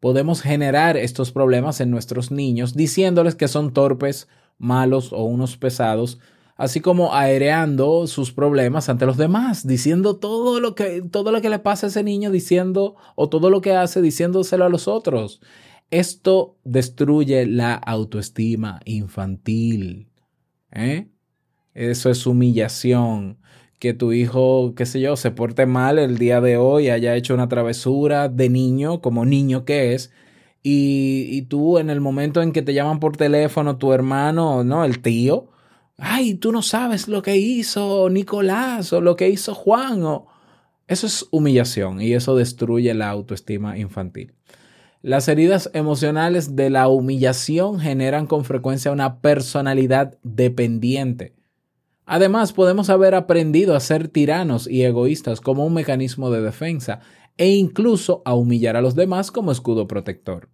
podemos 0.03 0.43
generar 0.43 0.97
estos 0.97 1.31
problemas 1.31 1.81
en 1.81 1.93
nuestros 1.93 2.33
niños 2.33 2.75
diciéndoles 2.75 3.37
que 3.37 3.47
son 3.47 3.73
torpes, 3.73 4.27
malos 4.59 5.13
o 5.13 5.23
unos 5.23 5.57
pesados, 5.57 6.19
así 6.57 6.81
como 6.81 7.15
aereando 7.15 8.09
sus 8.09 8.33
problemas 8.33 8.89
ante 8.89 9.07
los 9.07 9.17
demás, 9.17 9.65
diciendo 9.65 10.17
todo 10.17 10.59
lo 10.59 10.75
que 10.75 11.03
todo 11.03 11.31
lo 11.31 11.41
que 11.41 11.51
le 11.51 11.61
pasa 11.61 11.87
a 11.87 11.91
ese 11.91 12.03
niño 12.03 12.33
diciendo 12.33 12.97
o 13.15 13.29
todo 13.29 13.49
lo 13.49 13.61
que 13.61 13.75
hace 13.77 14.03
diciéndoselo 14.03 14.65
a 14.65 14.69
los 14.69 14.89
otros. 14.89 15.41
Esto 15.93 16.57
destruye 16.65 17.47
la 17.47 17.75
autoestima 17.75 18.81
infantil. 18.85 20.09
¿eh? 20.73 21.13
Eso 21.75 22.11
es 22.11 22.27
humillación 22.27 23.39
que 23.83 23.95
tu 23.95 24.13
hijo, 24.13 24.75
qué 24.77 24.87
sé 24.87 25.01
yo, 25.01 25.17
se 25.17 25.33
porte 25.33 25.67
mal 25.67 25.99
el 25.99 26.17
día 26.17 26.41
de 26.41 26.57
hoy, 26.57 26.89
haya 26.89 27.17
hecho 27.17 27.35
una 27.35 27.49
travesura 27.49 28.29
de 28.29 28.49
niño, 28.49 29.01
como 29.01 29.25
niño 29.25 29.65
que 29.65 29.93
es, 29.93 30.13
y, 30.63 31.27
y 31.33 31.43
tú 31.43 31.79
en 31.79 31.91
el 31.91 32.01
momento 32.01 32.43
en 32.43 32.53
que 32.53 32.63
te 32.63 32.75
llaman 32.75 33.01
por 33.01 33.17
teléfono 33.17 33.79
tu 33.79 33.93
hermano, 33.93 34.63
¿no? 34.63 34.85
El 34.85 35.01
tío, 35.01 35.49
ay, 35.99 36.35
tú 36.35 36.53
no 36.53 36.63
sabes 36.63 37.09
lo 37.09 37.23
que 37.23 37.37
hizo 37.39 38.09
Nicolás 38.09 38.93
o 38.93 39.01
lo 39.01 39.17
que 39.17 39.29
hizo 39.29 39.53
Juan, 39.53 40.05
o... 40.05 40.29
eso 40.87 41.09
es 41.09 41.27
humillación 41.33 42.01
y 42.01 42.13
eso 42.13 42.37
destruye 42.37 42.95
la 42.95 43.11
autoestima 43.11 43.79
infantil. 43.79 44.33
Las 45.03 45.27
heridas 45.27 45.71
emocionales 45.75 46.55
de 46.55 46.71
la 46.71 46.87
humillación 46.87 47.81
generan 47.81 48.29
con 48.29 48.45
frecuencia 48.45 48.93
una 48.93 49.21
personalidad 49.21 50.17
dependiente 50.23 51.35
Además, 52.05 52.53
podemos 52.53 52.91
haber 52.91 53.15
aprendido 53.15 53.77
a 53.77 53.81
ser 53.81 54.09
tiranos 54.09 54.69
y 54.69 54.83
egoístas 54.83 55.41
como 55.41 55.65
un 55.65 55.75
mecanismo 55.75 56.31
de 56.31 56.43
defensa 56.43 57.01
e 57.37 57.51
incluso 57.51 58.23
a 58.25 58.35
humillar 58.35 58.77
a 58.77 58.83
los 58.83 58.95
demás 58.95 59.31
como 59.31 59.53
escudo 59.53 59.87
protector. 59.87 60.49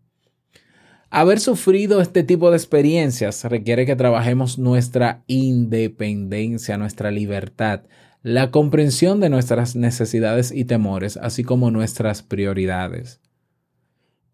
Haber 1.10 1.40
sufrido 1.40 2.02
este 2.02 2.22
tipo 2.22 2.50
de 2.50 2.58
experiencias 2.58 3.42
requiere 3.44 3.86
que 3.86 3.96
trabajemos 3.96 4.58
nuestra 4.58 5.24
independencia, 5.26 6.76
nuestra 6.76 7.10
libertad, 7.10 7.84
la 8.22 8.50
comprensión 8.50 9.18
de 9.20 9.30
nuestras 9.30 9.74
necesidades 9.74 10.52
y 10.52 10.66
temores, 10.66 11.16
así 11.16 11.44
como 11.44 11.70
nuestras 11.70 12.22
prioridades. 12.22 13.22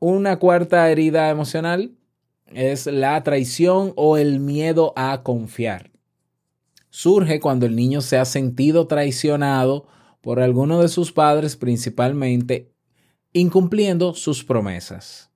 Una 0.01 0.41
cuarta 0.41 0.91
herida 0.91 1.31
emocional 1.31 1.93
es 2.53 2.87
la 2.87 3.23
traición 3.23 3.93
o 3.95 4.17
el 4.17 4.41
miedo 4.41 4.93
a 4.97 5.23
confiar 5.23 5.94
surge 6.95 7.41
cuando 7.41 7.67
el 7.67 7.75
niño 7.75 8.03
se 8.03 8.19
ha 8.19 8.25
sentido 8.25 8.87
traicionado 8.87 9.89
por 10.21 10.39
alguno 10.39 10.81
de 10.81 10.87
sus 10.87 11.11
padres 11.11 11.57
principalmente, 11.57 12.71
incumpliendo 13.33 14.15
sus 14.15 14.45
promesas. 14.45 15.29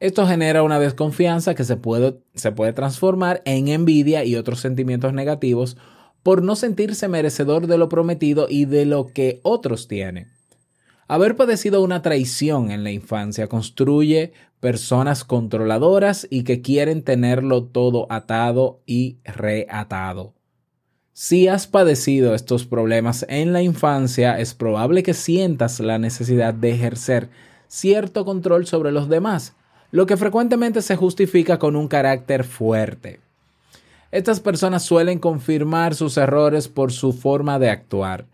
Esto 0.00 0.26
genera 0.26 0.62
una 0.62 0.80
desconfianza 0.80 1.54
que 1.54 1.64
se 1.64 1.76
puede, 1.76 2.72
transformar 2.72 3.42
en 3.44 3.68
envidia 3.68 4.24
y 4.24 4.36
otros 4.36 4.60
sentimientos 4.60 5.12
negativos 5.12 5.76
por 6.22 6.42
no 6.42 6.56
sentirse 6.56 7.06
merecedor 7.06 7.66
de 7.66 7.76
lo 7.76 7.90
prometido 7.90 8.46
y 8.48 8.64
de 8.64 8.86
lo 8.86 9.08
que 9.08 9.40
otros 9.42 9.88
tienen. 9.88 10.28
Haber 11.06 11.36
padecido 11.36 11.82
una 11.82 12.00
traición 12.00 12.70
en 12.70 12.82
la 12.82 12.92
infancia 12.92 13.46
construye 13.46 14.32
personas 14.58 15.22
controladoras 15.24 16.26
y 16.30 16.44
que 16.44 16.62
quieren 16.62 17.02
tenerlo 17.02 17.64
todo 17.64 18.06
atado 18.08 18.80
y 18.86 19.18
reatado. 19.24 20.37
Si 21.20 21.48
has 21.48 21.66
padecido 21.66 22.32
estos 22.32 22.64
problemas 22.64 23.26
en 23.28 23.52
la 23.52 23.60
infancia, 23.60 24.38
es 24.38 24.54
probable 24.54 25.02
que 25.02 25.14
sientas 25.14 25.80
la 25.80 25.98
necesidad 25.98 26.54
de 26.54 26.70
ejercer 26.70 27.28
cierto 27.66 28.24
control 28.24 28.68
sobre 28.68 28.92
los 28.92 29.08
demás, 29.08 29.56
lo 29.90 30.06
que 30.06 30.16
frecuentemente 30.16 30.80
se 30.80 30.94
justifica 30.94 31.58
con 31.58 31.74
un 31.74 31.88
carácter 31.88 32.44
fuerte. 32.44 33.18
Estas 34.12 34.38
personas 34.38 34.84
suelen 34.84 35.18
confirmar 35.18 35.96
sus 35.96 36.16
errores 36.18 36.68
por 36.68 36.92
su 36.92 37.12
forma 37.12 37.58
de 37.58 37.70
actuar. 37.70 38.26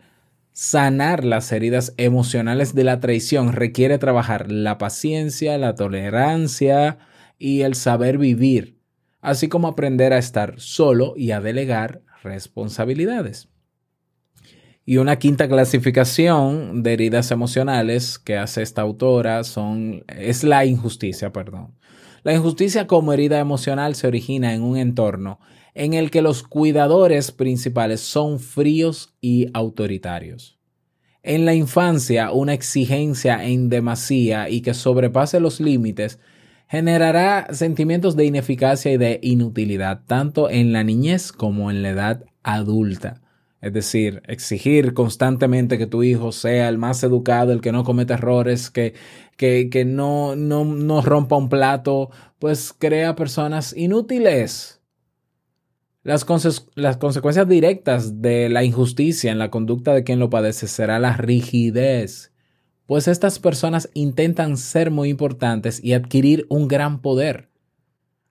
Sanar 0.53 1.25
las 1.25 1.51
heridas 1.51 1.91
emocionales 1.97 2.75
de 2.75 2.83
la 2.83 2.99
traición 2.99 3.53
requiere 3.53 3.97
trabajar 3.97 4.51
la 4.51 4.77
paciencia, 4.77 5.57
la 5.57 5.73
tolerancia 5.73 6.99
y 7.39 7.61
el 7.61 7.73
saber 7.73 8.19
vivir, 8.19 8.77
así 9.21 9.47
como 9.47 9.69
aprender 9.69 10.13
a 10.13 10.19
estar 10.19 10.59
solo 10.59 11.15
y 11.17 11.31
a 11.31 11.41
delegar 11.41 12.04
responsabilidades. 12.25 13.47
Y 14.85 14.97
una 14.97 15.17
quinta 15.17 15.47
clasificación 15.47 16.83
de 16.83 16.93
heridas 16.93 17.31
emocionales 17.31 18.19
que 18.19 18.37
hace 18.37 18.61
esta 18.61 18.81
autora 18.81 19.43
son, 19.43 20.03
es 20.07 20.43
la 20.43 20.65
injusticia, 20.65 21.31
perdón. 21.31 21.73
La 22.23 22.33
injusticia 22.33 22.85
como 22.85 23.13
herida 23.13 23.39
emocional 23.39 23.95
se 23.95 24.07
origina 24.07 24.53
en 24.53 24.61
un 24.61 24.77
entorno 24.77 25.39
en 25.73 25.93
el 25.93 26.09
que 26.09 26.21
los 26.21 26.43
cuidadores 26.43 27.31
principales 27.31 28.01
son 28.01 28.39
fríos 28.39 29.13
y 29.21 29.47
autoritarios. 29.53 30.57
En 31.21 31.45
la 31.45 31.55
infancia, 31.55 32.31
una 32.31 32.53
exigencia 32.53 33.43
en 33.43 33.69
demasía 33.69 34.49
y 34.49 34.61
que 34.61 34.73
sobrepase 34.73 35.39
los 35.39 35.59
límites 35.59 36.19
generará 36.75 37.47
sentimientos 37.53 38.17
de 38.17 38.25
ineficacia 38.25 38.91
y 38.91 38.97
de 38.97 39.19
inutilidad, 39.21 40.01
tanto 40.05 40.49
en 40.49 40.73
la 40.73 40.83
niñez 40.83 41.31
como 41.31 41.71
en 41.71 41.81
la 41.81 41.91
edad 41.91 42.25
adulta. 42.43 43.21
Es 43.61 43.71
decir, 43.71 44.21
exigir 44.27 44.93
constantemente 44.93 45.77
que 45.77 45.87
tu 45.87 46.03
hijo 46.03 46.33
sea 46.33 46.67
el 46.67 46.77
más 46.77 47.01
educado, 47.03 47.53
el 47.53 47.61
que 47.61 47.71
no 47.71 47.85
cometa 47.85 48.15
errores, 48.15 48.69
que, 48.69 48.93
que, 49.37 49.69
que 49.69 49.85
no, 49.85 50.35
no, 50.35 50.65
no 50.65 51.01
rompa 51.01 51.37
un 51.37 51.47
plato, 51.47 52.09
pues 52.39 52.75
crea 52.77 53.15
personas 53.15 53.73
inútiles. 53.75 54.81
Las, 56.03 56.25
las, 56.75 56.97
consecuencias 56.97 57.47
directas 57.47 58.21
de 58.21 58.49
la 58.49 58.65
injusticia 58.65 59.31
en 59.31 59.39
la 59.39 59.49
conducta 59.49 59.93
de 59.93 60.03
quien 60.03 60.19
lo 60.19 60.29
padece 60.29 60.67
será 60.67 60.99
la 60.99 61.15
rigidez 61.15 62.34
pues 62.87 63.07
estas 63.07 63.39
personas 63.39 63.89
intentan 63.93 64.57
ser 64.57 64.91
muy 64.91 65.09
importantes 65.09 65.83
y 65.83 65.93
adquirir 65.93 66.45
un 66.49 66.67
gran 66.67 67.01
poder. 67.01 67.49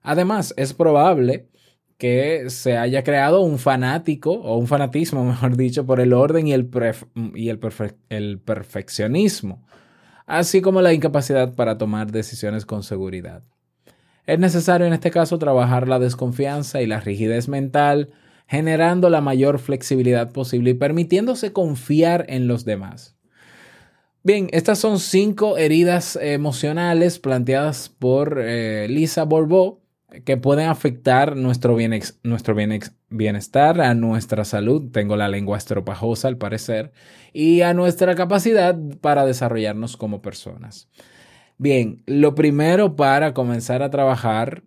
Además, 0.01 0.53
es 0.55 0.73
probable 0.73 1.47
que 1.97 2.49
se 2.49 2.77
haya 2.77 3.03
creado 3.03 3.41
un 3.41 3.57
fanático 3.57 4.31
o 4.31 4.57
un 4.57 4.67
fanatismo, 4.67 5.25
mejor 5.25 5.57
dicho, 5.57 5.85
por 5.85 5.99
el 5.99 6.13
orden 6.13 6.47
y 6.47 6.53
el, 6.53 6.69
y 7.33 7.49
el, 7.49 7.59
el 8.09 8.39
perfeccionismo, 8.39 9.65
así 10.25 10.61
como 10.61 10.81
la 10.81 10.93
incapacidad 10.93 11.53
para 11.55 11.77
tomar 11.77 12.11
decisiones 12.11 12.65
con 12.65 12.83
seguridad. 12.83 13.43
Es 14.25 14.39
necesario 14.39 14.87
en 14.87 14.93
este 14.93 15.11
caso 15.11 15.37
trabajar 15.37 15.87
la 15.87 15.99
desconfianza 15.99 16.81
y 16.81 16.87
la 16.87 16.99
rigidez 16.99 17.47
mental, 17.47 18.09
generando 18.47 19.09
la 19.09 19.21
mayor 19.21 19.59
flexibilidad 19.59 20.31
posible 20.31 20.71
y 20.71 20.75
permitiéndose 20.75 21.53
confiar 21.53 22.25
en 22.27 22.47
los 22.47 22.65
demás. 22.65 23.14
Bien, 24.25 24.47
estas 24.53 24.79
son 24.79 24.97
cinco 24.97 25.55
heridas 25.55 26.17
emocionales 26.19 27.19
planteadas 27.19 27.89
por 27.89 28.41
eh, 28.41 28.87
Lisa 28.89 29.23
Borbó 29.23 29.83
que 30.25 30.35
pueden 30.35 30.67
afectar 30.67 31.35
nuestro, 31.35 31.77
nuestro 32.23 32.55
bienestar, 33.11 33.81
a 33.81 33.93
nuestra 33.93 34.43
salud, 34.43 34.89
tengo 34.91 35.15
la 35.15 35.27
lengua 35.27 35.59
estropajosa 35.59 36.27
al 36.27 36.39
parecer, 36.39 36.91
y 37.33 37.61
a 37.61 37.75
nuestra 37.75 38.15
capacidad 38.15 38.75
para 38.99 39.27
desarrollarnos 39.27 39.95
como 39.95 40.23
personas. 40.23 40.89
Bien, 41.59 42.01
lo 42.07 42.33
primero 42.33 42.95
para 42.95 43.35
comenzar 43.35 43.83
a 43.83 43.91
trabajar 43.91 44.63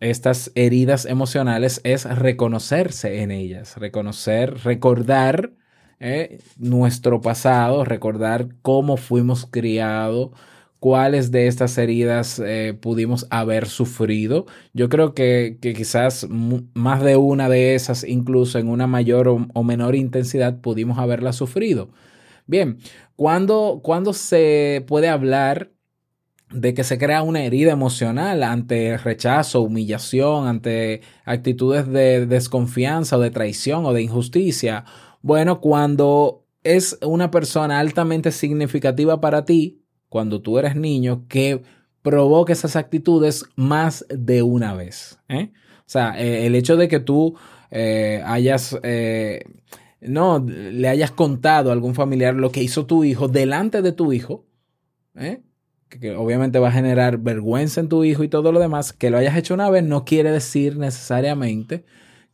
estas 0.00 0.52
heridas 0.54 1.06
emocionales 1.06 1.80
es 1.82 2.04
reconocerse 2.04 3.22
en 3.22 3.30
ellas, 3.30 3.78
reconocer, 3.78 4.58
recordar 4.64 5.54
eh, 6.00 6.38
nuestro 6.58 7.20
pasado, 7.20 7.84
recordar 7.84 8.48
cómo 8.62 8.96
fuimos 8.96 9.46
criados, 9.46 10.30
cuáles 10.80 11.30
de 11.30 11.46
estas 11.46 11.76
heridas 11.78 12.40
eh, 12.44 12.76
pudimos 12.80 13.26
haber 13.30 13.68
sufrido. 13.68 14.46
Yo 14.72 14.88
creo 14.88 15.14
que, 15.14 15.58
que 15.60 15.74
quizás 15.74 16.26
más 16.30 17.02
de 17.02 17.16
una 17.16 17.48
de 17.48 17.74
esas, 17.74 18.02
incluso 18.04 18.58
en 18.58 18.68
una 18.68 18.86
mayor 18.86 19.28
o, 19.28 19.46
o 19.54 19.62
menor 19.62 19.94
intensidad, 19.94 20.60
pudimos 20.60 20.98
haberla 20.98 21.32
sufrido. 21.32 21.90
Bien, 22.46 22.78
¿cuándo, 23.16 23.80
cuándo 23.84 24.12
se 24.12 24.84
puede 24.88 25.08
hablar 25.08 25.70
de 26.50 26.74
que 26.74 26.82
se 26.82 26.98
crea 26.98 27.22
una 27.22 27.44
herida 27.44 27.72
emocional 27.72 28.42
ante 28.42 28.96
rechazo, 28.98 29.60
humillación, 29.62 30.48
ante 30.48 31.02
actitudes 31.24 31.86
de 31.88 32.26
desconfianza 32.26 33.16
o 33.18 33.20
de 33.20 33.30
traición 33.30 33.84
o 33.86 33.92
de 33.92 34.02
injusticia? 34.02 34.84
Bueno, 35.22 35.60
cuando 35.60 36.46
es 36.62 36.98
una 37.02 37.30
persona 37.30 37.78
altamente 37.78 38.32
significativa 38.32 39.20
para 39.20 39.44
ti, 39.44 39.82
cuando 40.08 40.40
tú 40.40 40.58
eres 40.58 40.76
niño, 40.76 41.26
que 41.28 41.62
provoca 42.02 42.52
esas 42.52 42.76
actitudes 42.76 43.44
más 43.56 44.06
de 44.08 44.42
una 44.42 44.74
vez. 44.74 45.18
¿eh? 45.28 45.52
O 45.80 45.92
sea, 45.92 46.20
eh, 46.20 46.46
el 46.46 46.54
hecho 46.54 46.76
de 46.76 46.88
que 46.88 47.00
tú 47.00 47.36
eh, 47.70 48.22
hayas, 48.24 48.78
eh, 48.82 49.44
no, 50.00 50.38
le 50.38 50.88
hayas 50.88 51.10
contado 51.10 51.70
a 51.70 51.72
algún 51.72 51.94
familiar 51.94 52.34
lo 52.34 52.50
que 52.50 52.62
hizo 52.62 52.86
tu 52.86 53.04
hijo 53.04 53.28
delante 53.28 53.82
de 53.82 53.92
tu 53.92 54.12
hijo, 54.12 54.46
que 55.88 56.14
obviamente 56.14 56.58
va 56.58 56.68
a 56.68 56.72
generar 56.72 57.18
vergüenza 57.18 57.80
en 57.80 57.88
tu 57.88 58.04
hijo 58.04 58.24
y 58.24 58.28
todo 58.28 58.52
lo 58.52 58.60
demás, 58.60 58.92
que 58.92 59.10
lo 59.10 59.18
hayas 59.18 59.36
hecho 59.36 59.54
una 59.54 59.68
vez 59.68 59.84
no 59.84 60.04
quiere 60.04 60.30
decir 60.30 60.78
necesariamente 60.78 61.84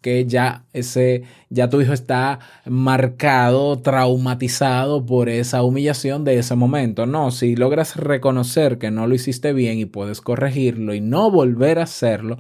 que 0.07 0.25
ya 0.25 0.63
ese, 0.73 1.25
ya 1.51 1.69
tu 1.69 1.81
hijo 1.81 1.93
está 1.93 2.39
marcado, 2.65 3.81
traumatizado 3.81 5.05
por 5.05 5.29
esa 5.29 5.65
humillación 5.65 6.23
de 6.23 6.39
ese 6.39 6.55
momento. 6.55 7.07
No, 7.07 7.33
si 7.33 7.57
logras 7.57 7.97
reconocer 7.97 8.79
que 8.79 8.93
no 8.93 9.09
lo 9.09 9.17
hiciste 9.17 9.53
bien 9.53 9.81
y 9.81 9.85
puedes 9.85 10.21
corregirlo 10.21 10.95
y 10.95 11.01
no 11.01 11.29
volver 11.33 11.81
a 11.81 11.83
hacerlo, 11.83 12.39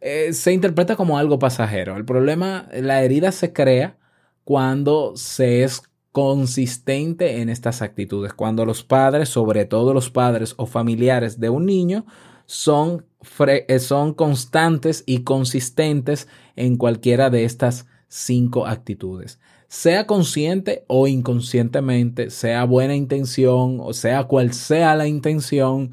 eh, 0.00 0.32
se 0.32 0.52
interpreta 0.52 0.96
como 0.96 1.16
algo 1.16 1.38
pasajero. 1.38 1.96
El 1.96 2.04
problema, 2.04 2.68
la 2.72 3.04
herida 3.04 3.30
se 3.30 3.52
crea 3.52 3.96
cuando 4.42 5.12
se 5.14 5.62
es 5.62 5.84
consistente 6.10 7.40
en 7.40 7.50
estas 7.50 7.82
actitudes, 7.82 8.34
cuando 8.34 8.64
los 8.64 8.82
padres, 8.82 9.28
sobre 9.28 9.64
todo 9.64 9.94
los 9.94 10.10
padres 10.10 10.54
o 10.56 10.66
familiares 10.66 11.38
de 11.38 11.50
un 11.50 11.66
niño, 11.66 12.04
son, 12.50 13.06
eh, 13.46 13.78
son 13.78 14.12
constantes 14.12 15.04
y 15.06 15.22
consistentes 15.22 16.26
en 16.60 16.76
cualquiera 16.76 17.30
de 17.30 17.44
estas 17.44 17.86
cinco 18.08 18.66
actitudes. 18.66 19.38
Sea 19.68 20.06
consciente 20.06 20.84
o 20.88 21.06
inconscientemente, 21.06 22.30
sea 22.30 22.64
buena 22.64 22.96
intención 22.96 23.78
o 23.80 23.92
sea 23.92 24.24
cual 24.24 24.52
sea 24.52 24.96
la 24.96 25.06
intención, 25.06 25.92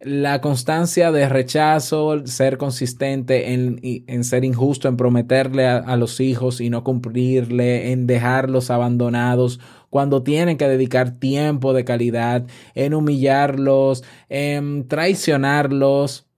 la 0.00 0.40
constancia 0.40 1.10
de 1.10 1.28
rechazo, 1.28 2.26
ser 2.26 2.58
consistente 2.58 3.52
en, 3.52 3.80
en 3.82 4.24
ser 4.24 4.44
injusto, 4.44 4.88
en 4.88 4.96
prometerle 4.96 5.66
a, 5.66 5.78
a, 5.78 5.96
los 5.96 6.20
hijos 6.20 6.60
y 6.60 6.70
no 6.70 6.84
cumplirle, 6.84 7.92
en 7.92 8.06
dejarlos 8.06 8.70
abandonados 8.70 9.60
cuando 9.90 10.22
tienen 10.22 10.56
que 10.56 10.68
dedicar 10.68 11.18
tiempo 11.18 11.72
de 11.72 11.84
calidad, 11.84 12.46
en 12.74 12.94
humillarlos, 12.94 14.04
en 14.28 14.86
traicionarlos, 14.88 16.28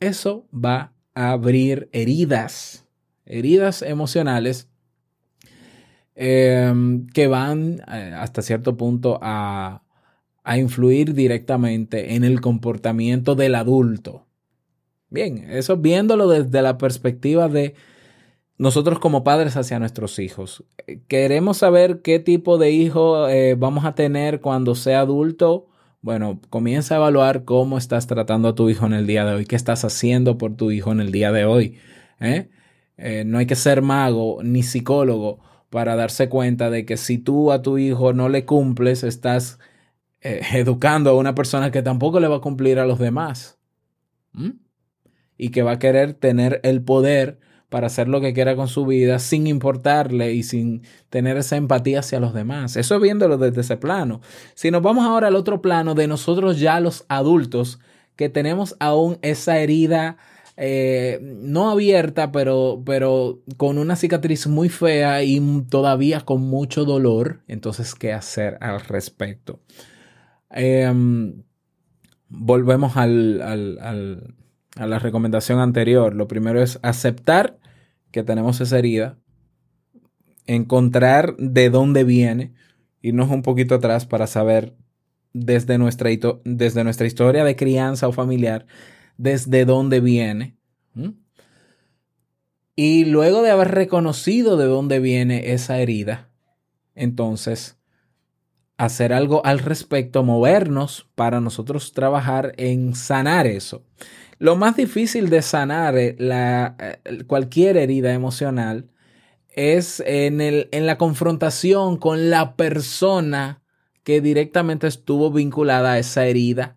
eso 0.00 0.46
va 0.52 0.92
abrir 1.18 1.88
heridas, 1.92 2.86
heridas 3.26 3.82
emocionales 3.82 4.68
eh, 6.14 6.72
que 7.14 7.26
van 7.26 7.80
eh, 7.92 8.12
hasta 8.16 8.42
cierto 8.42 8.76
punto 8.76 9.18
a 9.22 9.82
a 10.48 10.56
influir 10.56 11.12
directamente 11.12 12.14
en 12.14 12.24
el 12.24 12.40
comportamiento 12.40 13.34
del 13.34 13.54
adulto. 13.54 14.24
Bien, 15.10 15.44
eso 15.50 15.76
viéndolo 15.76 16.26
desde 16.26 16.62
la 16.62 16.78
perspectiva 16.78 17.48
de 17.48 17.74
nosotros 18.56 18.98
como 18.98 19.24
padres 19.24 19.58
hacia 19.58 19.78
nuestros 19.78 20.18
hijos. 20.18 20.64
Queremos 21.06 21.58
saber 21.58 22.00
qué 22.00 22.18
tipo 22.18 22.56
de 22.56 22.70
hijo 22.70 23.28
eh, 23.28 23.56
vamos 23.56 23.84
a 23.84 23.94
tener 23.94 24.40
cuando 24.40 24.74
sea 24.74 25.00
adulto. 25.00 25.66
Bueno, 26.00 26.40
comienza 26.48 26.94
a 26.94 26.98
evaluar 26.98 27.44
cómo 27.44 27.76
estás 27.76 28.06
tratando 28.06 28.48
a 28.48 28.54
tu 28.54 28.70
hijo 28.70 28.86
en 28.86 28.92
el 28.92 29.06
día 29.06 29.24
de 29.24 29.34
hoy, 29.34 29.46
qué 29.46 29.56
estás 29.56 29.84
haciendo 29.84 30.38
por 30.38 30.54
tu 30.54 30.70
hijo 30.70 30.92
en 30.92 31.00
el 31.00 31.10
día 31.10 31.32
de 31.32 31.44
hoy. 31.44 31.78
¿Eh? 32.20 32.48
Eh, 32.96 33.24
no 33.26 33.38
hay 33.38 33.46
que 33.46 33.56
ser 33.56 33.82
mago 33.82 34.40
ni 34.42 34.62
psicólogo 34.62 35.40
para 35.70 35.96
darse 35.96 36.28
cuenta 36.28 36.70
de 36.70 36.84
que 36.86 36.96
si 36.96 37.18
tú 37.18 37.50
a 37.52 37.62
tu 37.62 37.78
hijo 37.78 38.12
no 38.12 38.28
le 38.28 38.44
cumples, 38.44 39.02
estás 39.02 39.58
eh, 40.20 40.40
educando 40.54 41.10
a 41.10 41.16
una 41.16 41.34
persona 41.34 41.70
que 41.72 41.82
tampoco 41.82 42.20
le 42.20 42.28
va 42.28 42.36
a 42.36 42.40
cumplir 42.40 42.78
a 42.78 42.86
los 42.86 42.98
demás. 42.98 43.58
Y 45.36 45.50
que 45.50 45.62
va 45.62 45.72
a 45.72 45.78
querer 45.80 46.14
tener 46.14 46.60
el 46.62 46.82
poder 46.82 47.40
para 47.68 47.88
hacer 47.88 48.08
lo 48.08 48.20
que 48.20 48.32
quiera 48.32 48.56
con 48.56 48.68
su 48.68 48.86
vida 48.86 49.18
sin 49.18 49.46
importarle 49.46 50.32
y 50.32 50.42
sin 50.42 50.82
tener 51.10 51.36
esa 51.36 51.56
empatía 51.56 52.00
hacia 52.00 52.20
los 52.20 52.34
demás. 52.34 52.76
Eso 52.76 52.94
es 52.94 53.00
viéndolo 53.00 53.38
desde 53.38 53.60
ese 53.60 53.76
plano. 53.76 54.20
Si 54.54 54.70
nos 54.70 54.82
vamos 54.82 55.04
ahora 55.04 55.28
al 55.28 55.36
otro 55.36 55.60
plano 55.60 55.94
de 55.94 56.08
nosotros 56.08 56.58
ya 56.58 56.80
los 56.80 57.04
adultos, 57.08 57.78
que 58.16 58.28
tenemos 58.28 58.74
aún 58.80 59.18
esa 59.22 59.58
herida 59.58 60.16
eh, 60.60 61.20
no 61.22 61.70
abierta, 61.70 62.32
pero, 62.32 62.82
pero 62.84 63.38
con 63.56 63.78
una 63.78 63.94
cicatriz 63.94 64.48
muy 64.48 64.68
fea 64.68 65.22
y 65.22 65.40
todavía 65.70 66.22
con 66.22 66.40
mucho 66.40 66.84
dolor, 66.84 67.42
entonces, 67.46 67.94
¿qué 67.94 68.12
hacer 68.12 68.58
al 68.60 68.80
respecto? 68.80 69.60
Eh, 70.50 70.92
volvemos 72.28 72.96
al, 72.96 73.40
al, 73.40 74.34
a 74.76 74.86
la 74.86 74.98
recomendación 74.98 75.60
anterior. 75.60 76.14
Lo 76.14 76.28
primero 76.28 76.62
es 76.62 76.78
aceptar 76.82 77.58
que 78.10 78.22
tenemos 78.22 78.60
esa 78.60 78.78
herida, 78.78 79.18
encontrar 80.46 81.36
de 81.36 81.70
dónde 81.70 82.04
viene, 82.04 82.54
irnos 83.02 83.30
un 83.30 83.42
poquito 83.42 83.76
atrás 83.76 84.06
para 84.06 84.26
saber 84.26 84.74
desde 85.32 85.78
nuestra, 85.78 86.10
desde 86.44 86.84
nuestra 86.84 87.06
historia 87.06 87.44
de 87.44 87.56
crianza 87.56 88.08
o 88.08 88.12
familiar, 88.12 88.66
desde 89.16 89.64
dónde 89.64 90.00
viene. 90.00 90.56
Y 92.74 93.04
luego 93.06 93.42
de 93.42 93.50
haber 93.50 93.72
reconocido 93.72 94.56
de 94.56 94.66
dónde 94.66 95.00
viene 95.00 95.52
esa 95.52 95.78
herida, 95.78 96.30
entonces 96.94 97.76
hacer 98.76 99.12
algo 99.12 99.44
al 99.44 99.58
respecto, 99.58 100.22
movernos 100.22 101.08
para 101.16 101.40
nosotros 101.40 101.92
trabajar 101.92 102.54
en 102.56 102.94
sanar 102.94 103.46
eso. 103.46 103.82
Lo 104.38 104.56
más 104.56 104.76
difícil 104.76 105.30
de 105.30 105.42
sanar 105.42 105.94
la, 106.18 106.98
cualquier 107.26 107.76
herida 107.76 108.12
emocional 108.12 108.88
es 109.50 110.00
en, 110.06 110.40
el, 110.40 110.68
en 110.70 110.86
la 110.86 110.96
confrontación 110.98 111.96
con 111.96 112.30
la 112.30 112.54
persona 112.54 113.62
que 114.04 114.20
directamente 114.20 114.86
estuvo 114.86 115.30
vinculada 115.32 115.92
a 115.92 115.98
esa 115.98 116.26
herida 116.26 116.76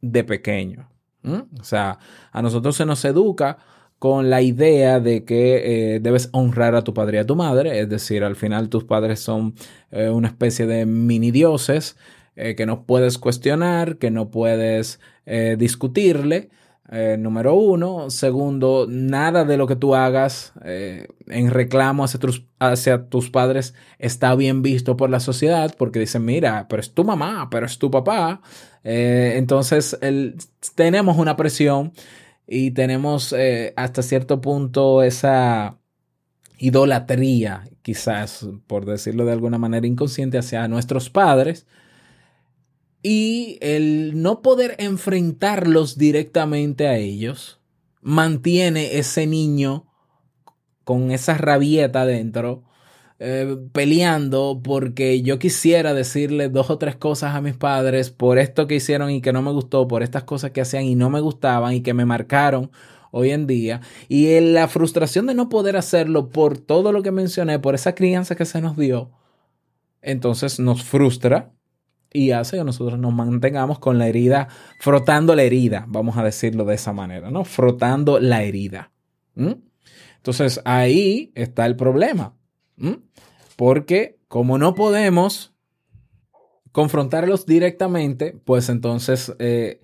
de 0.00 0.24
pequeño. 0.24 0.90
O 1.24 1.64
sea, 1.64 1.98
a 2.32 2.42
nosotros 2.42 2.76
se 2.76 2.84
nos 2.84 3.04
educa 3.04 3.58
con 3.98 4.28
la 4.30 4.42
idea 4.42 4.98
de 4.98 5.24
que 5.24 5.94
eh, 5.94 6.00
debes 6.00 6.28
honrar 6.32 6.74
a 6.74 6.82
tu 6.82 6.92
padre 6.92 7.18
y 7.18 7.20
a 7.20 7.26
tu 7.26 7.36
madre, 7.36 7.80
es 7.80 7.88
decir, 7.88 8.24
al 8.24 8.34
final 8.34 8.68
tus 8.68 8.82
padres 8.82 9.20
son 9.20 9.54
eh, 9.92 10.08
una 10.08 10.26
especie 10.26 10.66
de 10.66 10.84
mini 10.86 11.30
dioses 11.30 11.96
eh, 12.34 12.54
que 12.54 12.64
no 12.64 12.86
puedes 12.86 13.18
cuestionar, 13.18 13.98
que 13.98 14.10
no 14.10 14.30
puedes 14.30 15.00
eh, 15.26 15.56
discutirle. 15.58 16.48
Eh, 16.90 17.16
número 17.18 17.54
uno. 17.54 18.10
Segundo, 18.10 18.86
nada 18.88 19.44
de 19.44 19.56
lo 19.56 19.66
que 19.66 19.76
tú 19.76 19.94
hagas 19.94 20.52
eh, 20.64 21.08
en 21.28 21.50
reclamo 21.50 22.04
hacia 22.04 22.20
tus, 22.20 22.44
hacia 22.58 23.08
tus, 23.08 23.30
padres 23.30 23.74
está 23.98 24.34
bien 24.34 24.62
visto 24.62 24.96
por 24.96 25.08
la 25.08 25.20
sociedad 25.20 25.74
porque 25.78 26.00
dicen, 26.00 26.24
mira, 26.24 26.66
pero 26.68 26.80
es 26.80 26.92
tu 26.92 27.04
mamá, 27.04 27.48
pero 27.50 27.66
es 27.66 27.78
tu 27.78 27.90
papá. 27.90 28.42
Eh, 28.84 29.34
entonces, 29.36 29.98
tenemos 30.74 31.16
una 31.18 31.36
presión 31.36 31.92
y 32.46 32.72
tenemos 32.72 33.34
hasta 33.76 34.02
cierto 34.02 34.40
punto 34.40 35.02
esa 35.02 35.78
idolatría, 36.58 37.64
quizás, 37.82 38.46
por 38.66 38.84
decirlo 38.86 39.24
de 39.24 39.32
alguna 39.32 39.58
manera 39.58 39.86
inconsciente, 39.86 40.38
hacia 40.38 40.68
nuestros 40.68 41.10
padres 41.10 41.66
y 43.02 43.58
el 43.60 44.22
no 44.22 44.42
poder 44.42 44.76
enfrentarlos 44.78 45.98
directamente 45.98 46.86
a 46.86 46.96
ellos 46.96 47.60
mantiene 48.00 48.98
ese 48.98 49.26
niño 49.26 49.86
con 50.84 51.10
esa 51.10 51.38
rabieta 51.38 52.04
dentro 52.06 52.64
eh, 53.24 53.56
peleando 53.72 54.60
porque 54.64 55.22
yo 55.22 55.38
quisiera 55.38 55.94
decirle 55.94 56.48
dos 56.48 56.70
o 56.70 56.78
tres 56.78 56.96
cosas 56.96 57.36
a 57.36 57.40
mis 57.40 57.54
padres 57.54 58.10
por 58.10 58.36
esto 58.36 58.66
que 58.66 58.74
hicieron 58.74 59.10
y 59.12 59.20
que 59.20 59.32
no 59.32 59.42
me 59.42 59.52
gustó, 59.52 59.86
por 59.86 60.02
estas 60.02 60.24
cosas 60.24 60.50
que 60.50 60.60
hacían 60.60 60.82
y 60.82 60.96
no 60.96 61.08
me 61.08 61.20
gustaban 61.20 61.72
y 61.72 61.82
que 61.82 61.94
me 61.94 62.04
marcaron 62.04 62.72
hoy 63.12 63.30
en 63.30 63.46
día. 63.46 63.80
Y 64.08 64.32
en 64.32 64.54
la 64.54 64.66
frustración 64.66 65.26
de 65.26 65.34
no 65.34 65.48
poder 65.48 65.76
hacerlo 65.76 66.30
por 66.30 66.58
todo 66.58 66.90
lo 66.90 67.04
que 67.04 67.12
mencioné, 67.12 67.60
por 67.60 67.76
esa 67.76 67.94
crianza 67.94 68.34
que 68.34 68.44
se 68.44 68.60
nos 68.60 68.76
dio, 68.76 69.12
entonces 70.00 70.58
nos 70.58 70.82
frustra 70.82 71.52
y 72.12 72.32
hace 72.32 72.58
que 72.58 72.64
nosotros 72.64 72.98
nos 72.98 73.12
mantengamos 73.12 73.78
con 73.78 73.98
la 73.98 74.08
herida, 74.08 74.48
frotando 74.78 75.34
la 75.34 75.42
herida, 75.42 75.84
vamos 75.88 76.16
a 76.16 76.24
decirlo 76.24 76.64
de 76.64 76.74
esa 76.74 76.92
manera, 76.92 77.30
¿no? 77.30 77.44
Frotando 77.44 78.20
la 78.20 78.42
herida. 78.42 78.92
Entonces 79.34 80.60
ahí 80.64 81.32
está 81.34 81.66
el 81.66 81.76
problema, 81.76 82.34
porque 83.56 84.18
como 84.28 84.58
no 84.58 84.74
podemos 84.74 85.52
confrontarlos 86.72 87.46
directamente, 87.46 88.38
pues 88.44 88.68
entonces, 88.68 89.34
eh, 89.38 89.80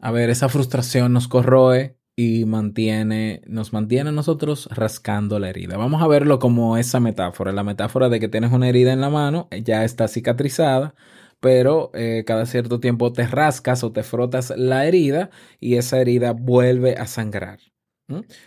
a 0.00 0.10
ver, 0.10 0.30
esa 0.30 0.48
frustración 0.48 1.12
nos 1.12 1.28
corroe 1.28 1.96
y 2.16 2.44
mantiene, 2.44 3.42
nos 3.46 3.72
mantiene 3.72 4.10
a 4.10 4.12
nosotros 4.12 4.68
rascando 4.70 5.38
la 5.38 5.50
herida. 5.50 5.76
Vamos 5.76 6.02
a 6.02 6.06
verlo 6.06 6.38
como 6.38 6.76
esa 6.76 7.00
metáfora, 7.00 7.52
la 7.52 7.64
metáfora 7.64 8.08
de 8.08 8.20
que 8.20 8.28
tienes 8.28 8.52
una 8.52 8.68
herida 8.68 8.92
en 8.92 9.00
la 9.00 9.10
mano, 9.10 9.48
ya 9.64 9.84
está 9.84 10.06
cicatrizada, 10.06 10.94
pero 11.44 11.90
eh, 11.92 12.24
cada 12.26 12.46
cierto 12.46 12.80
tiempo 12.80 13.12
te 13.12 13.26
rascas 13.26 13.84
o 13.84 13.92
te 13.92 14.02
frotas 14.02 14.54
la 14.56 14.86
herida 14.86 15.28
y 15.60 15.74
esa 15.76 16.00
herida 16.00 16.32
vuelve 16.32 16.94
a 16.94 17.06
sangrar. 17.06 17.58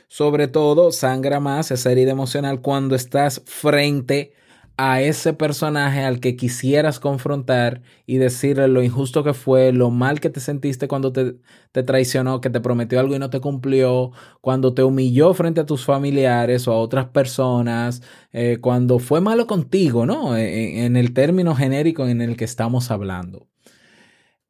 Sobre 0.08 0.48
todo, 0.48 0.92
sangra 0.92 1.40
más 1.40 1.70
esa 1.70 1.92
herida 1.92 2.10
emocional 2.10 2.60
cuando 2.60 2.96
estás 2.96 3.44
frente 3.46 4.32
a 4.34 4.47
ese 4.78 5.34
personaje 5.34 6.04
al 6.04 6.20
que 6.20 6.36
quisieras 6.36 7.00
confrontar 7.00 7.82
y 8.06 8.18
decirle 8.18 8.68
lo 8.68 8.84
injusto 8.84 9.24
que 9.24 9.34
fue, 9.34 9.72
lo 9.74 9.90
mal 9.90 10.20
que 10.20 10.30
te 10.30 10.40
sentiste 10.40 10.88
cuando 10.88 11.12
te, 11.12 11.36
te 11.72 11.82
traicionó, 11.84 12.42
que 12.42 12.52
te 12.52 12.62
prometió 12.62 13.00
algo 13.00 13.16
y 13.16 13.20
no 13.20 13.32
te 13.32 13.42
cumplió, 13.42 14.12
cuando 14.40 14.74
te 14.76 14.84
humilló 14.84 15.34
frente 15.34 15.62
a 15.62 15.66
tus 15.66 15.84
familiares 15.84 16.68
o 16.68 16.74
a 16.74 16.80
otras 16.80 17.08
personas, 17.08 18.04
eh, 18.32 18.60
cuando 18.62 19.00
fue 19.00 19.20
malo 19.20 19.48
contigo, 19.48 20.06
¿no? 20.06 20.38
En, 20.38 20.78
en 20.86 20.96
el 20.96 21.14
término 21.14 21.56
genérico 21.56 22.08
en 22.08 22.22
el 22.22 22.38
que 22.38 22.46
estamos 22.46 22.92
hablando. 22.92 23.48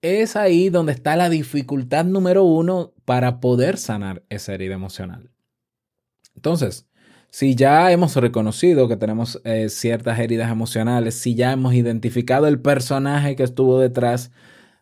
Es 0.02 0.36
ahí 0.36 0.70
donde 0.70 0.94
está 0.94 1.16
la 1.16 1.30
dificultad 1.30 2.06
número 2.06 2.44
uno 2.44 2.94
para 3.06 3.40
poder 3.40 3.78
sanar 3.78 4.24
esa 4.30 4.54
herida 4.54 4.76
emocional. 4.76 5.32
Entonces, 6.36 6.87
si 7.38 7.54
ya 7.54 7.92
hemos 7.92 8.16
reconocido 8.16 8.88
que 8.88 8.98
tenemos 8.98 9.40
eh, 9.44 9.70
ciertas 9.70 10.18
heridas 10.18 10.52
emocionales, 10.52 11.14
si 11.14 11.36
ya 11.36 11.52
hemos 11.52 11.76
identificado 11.76 12.48
el 12.48 12.60
personaje 12.60 13.36
que 13.36 13.44
estuvo 13.44 13.80
detrás 13.80 14.32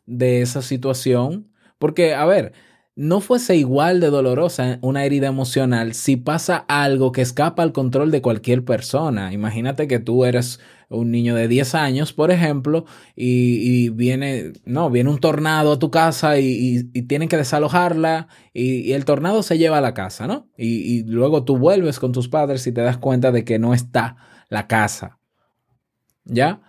de 0.05 0.41
esa 0.41 0.61
situación, 0.61 1.51
porque, 1.79 2.15
a 2.15 2.23
ver, 2.23 2.53
no 2.95 3.19
fuese 3.19 3.57
igual 3.57 3.99
de 3.99 4.09
dolorosa 4.09 4.79
una 4.81 5.03
herida 5.03 5.27
emocional 5.27 5.93
si 5.93 6.15
pasa 6.15 6.65
algo 6.69 7.11
que 7.11 7.21
escapa 7.21 7.61
al 7.61 7.73
control 7.73 8.09
de 8.09 8.21
cualquier 8.21 8.63
persona. 8.63 9.33
Imagínate 9.33 9.87
que 9.87 9.99
tú 9.99 10.23
eres 10.23 10.61
un 10.87 11.11
niño 11.11 11.35
de 11.35 11.47
10 11.47 11.75
años, 11.75 12.13
por 12.13 12.31
ejemplo, 12.31 12.85
y, 13.15 13.89
viene, 13.89 14.53
no, 14.65 14.89
viene 14.89 15.09
un 15.09 15.19
tornado 15.19 15.73
a 15.73 15.79
tu 15.79 15.91
casa 15.91 16.39
y, 16.39 16.45
y, 16.45 16.89
y 16.93 17.01
tienen 17.03 17.27
que 17.27 17.37
desalojarla 17.37 18.27
y, 18.53 18.93
el 18.93 19.03
tornado 19.03 19.43
se 19.43 19.57
lleva 19.57 19.79
a 19.79 19.81
la 19.81 19.93
casa, 19.93 20.27
¿no? 20.27 20.47
Y, 20.57 21.03
luego 21.03 21.43
tú 21.43 21.57
vuelves 21.57 21.99
con 21.99 22.13
tus 22.13 22.29
padres 22.29 22.65
y 22.67 22.71
te 22.71 22.81
das 22.81 22.97
cuenta 22.97 23.31
de 23.31 23.43
que 23.43 23.59
no 23.59 23.73
está 23.73 24.15
la 24.49 24.67
casa. 24.67 25.19
¿Ya? 26.23 26.61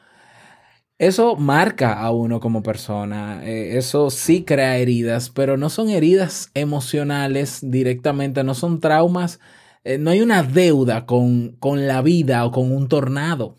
Eso 0.99 1.37
marca 1.37 2.01
a 2.01 2.11
uno 2.11 2.41
como 2.41 2.63
persona, 2.63 3.45
eh, 3.45 3.77
eso 3.77 4.09
sí 4.09 4.45
crea 4.45 4.79
heridas, 4.79 5.29
pero 5.29 5.59
no 5.59 5.69
son 5.69 5.91
heridas 5.91 6.51
emocionales 6.55 7.59
directamente, 7.63 8.43
no 8.45 8.55
son 8.55 8.81
traumas, 8.81 9.39
eh, 9.85 9.99
no 9.99 10.09
hay 10.11 10.23
una 10.23 10.43
deuda 10.43 11.05
con, 11.05 11.51
con 11.59 11.87
la 11.87 12.01
vida 12.01 12.47
o 12.47 12.51
con 12.51 12.73
un 12.73 12.89
tornado. 12.89 13.59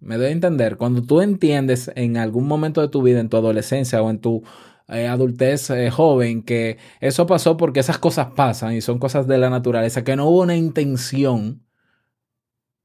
Me 0.00 0.16
doy 0.16 0.26
a 0.26 0.30
entender, 0.30 0.76
cuando 0.76 1.02
tú 1.02 1.20
entiendes 1.20 1.92
en 1.94 2.16
algún 2.16 2.48
momento 2.48 2.80
de 2.80 2.88
tu 2.88 3.02
vida, 3.02 3.20
en 3.20 3.28
tu 3.28 3.36
adolescencia 3.36 4.02
o 4.02 4.10
en 4.10 4.18
tu 4.20 4.42
eh, 4.88 5.06
adultez 5.06 5.68
joven, 5.92 6.42
que 6.42 6.78
eso 7.00 7.26
pasó 7.26 7.56
porque 7.56 7.80
esas 7.80 7.98
cosas 7.98 8.28
pasan 8.34 8.74
y 8.74 8.80
son 8.80 8.98
cosas 8.98 9.28
de 9.28 9.38
la 9.38 9.50
naturaleza, 9.50 10.02
que 10.04 10.16
no 10.16 10.26
hubo 10.28 10.42
una 10.42 10.56
intención 10.56 11.62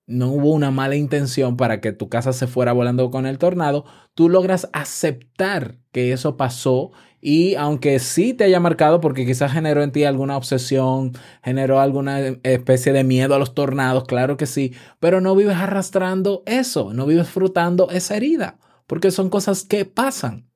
no 0.08 0.32
hubo 0.32 0.52
una 0.54 0.72
mala 0.72 0.96
intención 0.96 1.58
para 1.58 1.82
que 1.82 1.92
tu 1.92 2.08
casa 2.10 2.32
se 2.34 2.48
fuera 2.48 2.72
volando 2.72 3.12
con 3.12 3.26
el 3.26 3.38
tornado, 3.38 3.86
tú 4.16 4.30
logras 4.30 4.70
aceptar 4.72 5.78
que 5.92 6.14
eso 6.14 6.38
pasó 6.38 6.92
y 7.20 7.56
aunque 7.56 8.00
sí 8.00 8.34
te 8.34 8.46
haya 8.46 8.62
marcado 8.62 9.02
porque 9.02 9.26
quizás 9.26 9.52
generó 9.52 9.84
en 9.84 9.92
ti 9.92 10.06
alguna 10.06 10.38
obsesión, 10.38 11.12
generó 11.44 11.82
alguna 11.82 12.20
especie 12.44 12.94
de 12.94 13.04
miedo 13.04 13.36
a 13.36 13.40
los 13.40 13.54
tornados, 13.54 14.06
claro 14.06 14.38
que 14.38 14.46
sí, 14.46 14.74
pero 15.00 15.20
no 15.20 15.36
vives 15.36 15.58
arrastrando 15.58 16.42
eso, 16.46 16.94
no 16.94 17.06
vives 17.06 17.28
frutando 17.28 17.90
esa 17.92 18.16
herida, 18.16 18.60
porque 18.88 19.12
son 19.12 19.30
cosas 19.30 19.66
que 19.66 19.84
pasan, 19.84 20.50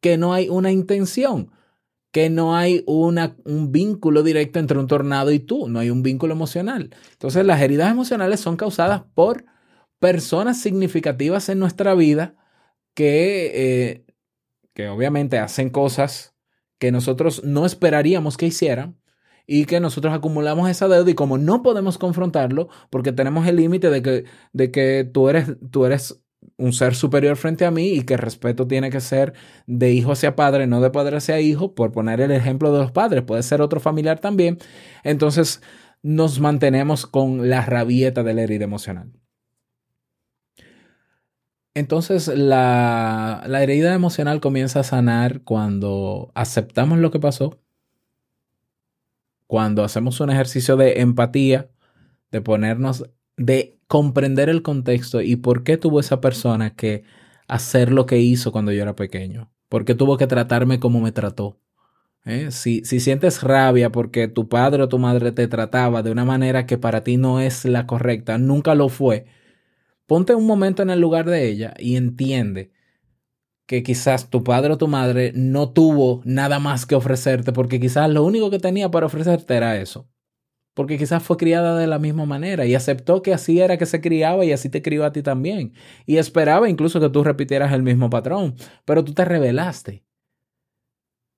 que 0.00 0.16
no 0.16 0.32
hay 0.32 0.48
una 0.48 0.70
intención 0.70 1.50
que 2.12 2.30
no 2.30 2.56
hay 2.56 2.82
una, 2.86 3.36
un 3.44 3.72
vínculo 3.72 4.22
directo 4.22 4.58
entre 4.58 4.78
un 4.78 4.86
tornado 4.86 5.30
y 5.30 5.38
tú, 5.38 5.68
no 5.68 5.78
hay 5.78 5.90
un 5.90 6.02
vínculo 6.02 6.34
emocional. 6.34 6.94
Entonces 7.12 7.44
las 7.44 7.60
heridas 7.60 7.90
emocionales 7.90 8.40
son 8.40 8.56
causadas 8.56 9.02
por 9.14 9.44
personas 9.98 10.60
significativas 10.60 11.48
en 11.48 11.58
nuestra 11.58 11.94
vida 11.94 12.34
que, 12.94 13.52
eh, 13.54 14.04
que 14.74 14.88
obviamente 14.88 15.38
hacen 15.38 15.70
cosas 15.70 16.34
que 16.78 16.90
nosotros 16.90 17.44
no 17.44 17.66
esperaríamos 17.66 18.36
que 18.36 18.46
hicieran 18.46 18.98
y 19.46 19.66
que 19.66 19.80
nosotros 19.80 20.14
acumulamos 20.14 20.70
esa 20.70 20.88
deuda 20.88 21.10
y 21.10 21.14
como 21.14 21.38
no 21.38 21.62
podemos 21.62 21.98
confrontarlo 21.98 22.68
porque 22.88 23.12
tenemos 23.12 23.46
el 23.46 23.56
límite 23.56 23.90
de 23.90 24.02
que, 24.02 24.24
de 24.52 24.70
que 24.70 25.08
tú, 25.12 25.28
eres, 25.28 25.56
tú 25.70 25.84
eres 25.84 26.22
un 26.56 26.72
ser 26.72 26.94
superior 26.94 27.36
frente 27.36 27.64
a 27.64 27.70
mí 27.70 27.88
y 27.94 28.02
que 28.02 28.14
el 28.14 28.20
respeto 28.20 28.66
tiene 28.66 28.90
que 28.90 29.00
ser 29.00 29.34
de 29.66 29.92
hijo 29.92 30.12
hacia 30.12 30.36
padre, 30.36 30.66
no 30.66 30.80
de 30.80 30.90
padre 30.90 31.16
hacia 31.16 31.40
hijo, 31.40 31.74
por 31.74 31.92
poner 31.92 32.20
el 32.20 32.30
ejemplo 32.32 32.72
de 32.72 32.80
los 32.80 32.92
padres, 32.92 33.22
puede 33.22 33.42
ser 33.42 33.60
otro 33.62 33.80
familiar 33.80 34.20
también. 34.20 34.58
Entonces 35.04 35.62
nos 36.02 36.40
mantenemos 36.40 37.06
con 37.06 37.48
la 37.50 37.64
rabieta 37.64 38.22
de 38.22 38.34
la 38.34 38.42
herida 38.42 38.64
emocional. 38.64 39.12
Entonces 41.74 42.28
la, 42.28 43.44
la 43.46 43.62
herida 43.62 43.94
emocional 43.94 44.40
comienza 44.40 44.80
a 44.80 44.84
sanar 44.84 45.42
cuando 45.42 46.32
aceptamos 46.34 46.98
lo 46.98 47.10
que 47.10 47.20
pasó, 47.20 47.60
cuando 49.46 49.84
hacemos 49.84 50.20
un 50.20 50.30
ejercicio 50.30 50.76
de 50.76 51.00
empatía, 51.00 51.70
de 52.30 52.40
ponernos, 52.40 53.10
de 53.36 53.79
comprender 53.90 54.48
el 54.48 54.62
contexto 54.62 55.20
y 55.20 55.34
por 55.34 55.64
qué 55.64 55.76
tuvo 55.76 55.98
esa 55.98 56.20
persona 56.20 56.76
que 56.76 57.02
hacer 57.48 57.90
lo 57.90 58.06
que 58.06 58.20
hizo 58.20 58.52
cuando 58.52 58.70
yo 58.70 58.82
era 58.82 58.94
pequeño. 58.94 59.50
¿Por 59.68 59.84
qué 59.84 59.96
tuvo 59.96 60.16
que 60.16 60.28
tratarme 60.28 60.78
como 60.78 61.00
me 61.00 61.10
trató? 61.10 61.58
¿Eh? 62.24 62.52
Si, 62.52 62.84
si 62.84 63.00
sientes 63.00 63.42
rabia 63.42 63.90
porque 63.90 64.28
tu 64.28 64.48
padre 64.48 64.84
o 64.84 64.88
tu 64.88 65.00
madre 65.00 65.32
te 65.32 65.48
trataba 65.48 66.04
de 66.04 66.12
una 66.12 66.24
manera 66.24 66.66
que 66.66 66.78
para 66.78 67.02
ti 67.02 67.16
no 67.16 67.40
es 67.40 67.64
la 67.64 67.88
correcta, 67.88 68.38
nunca 68.38 68.76
lo 68.76 68.90
fue, 68.90 69.26
ponte 70.06 70.36
un 70.36 70.46
momento 70.46 70.84
en 70.84 70.90
el 70.90 71.00
lugar 71.00 71.28
de 71.28 71.48
ella 71.48 71.74
y 71.76 71.96
entiende 71.96 72.70
que 73.66 73.82
quizás 73.82 74.30
tu 74.30 74.44
padre 74.44 74.74
o 74.74 74.78
tu 74.78 74.86
madre 74.86 75.32
no 75.34 75.72
tuvo 75.72 76.22
nada 76.24 76.60
más 76.60 76.86
que 76.86 76.94
ofrecerte 76.94 77.52
porque 77.52 77.80
quizás 77.80 78.08
lo 78.08 78.22
único 78.22 78.50
que 78.50 78.60
tenía 78.60 78.88
para 78.88 79.06
ofrecerte 79.06 79.56
era 79.56 79.78
eso 79.78 80.08
porque 80.74 80.98
quizás 80.98 81.22
fue 81.22 81.36
criada 81.36 81.76
de 81.76 81.86
la 81.86 81.98
misma 81.98 82.26
manera 82.26 82.66
y 82.66 82.74
aceptó 82.74 83.22
que 83.22 83.34
así 83.34 83.60
era 83.60 83.76
que 83.76 83.86
se 83.86 84.00
criaba 84.00 84.44
y 84.44 84.52
así 84.52 84.68
te 84.68 84.82
crió 84.82 85.04
a 85.04 85.12
ti 85.12 85.22
también. 85.22 85.74
Y 86.06 86.18
esperaba 86.18 86.68
incluso 86.68 87.00
que 87.00 87.10
tú 87.10 87.24
repitieras 87.24 87.72
el 87.72 87.82
mismo 87.82 88.10
patrón, 88.10 88.54
pero 88.84 89.04
tú 89.04 89.12
te 89.12 89.24
rebelaste. 89.24 90.04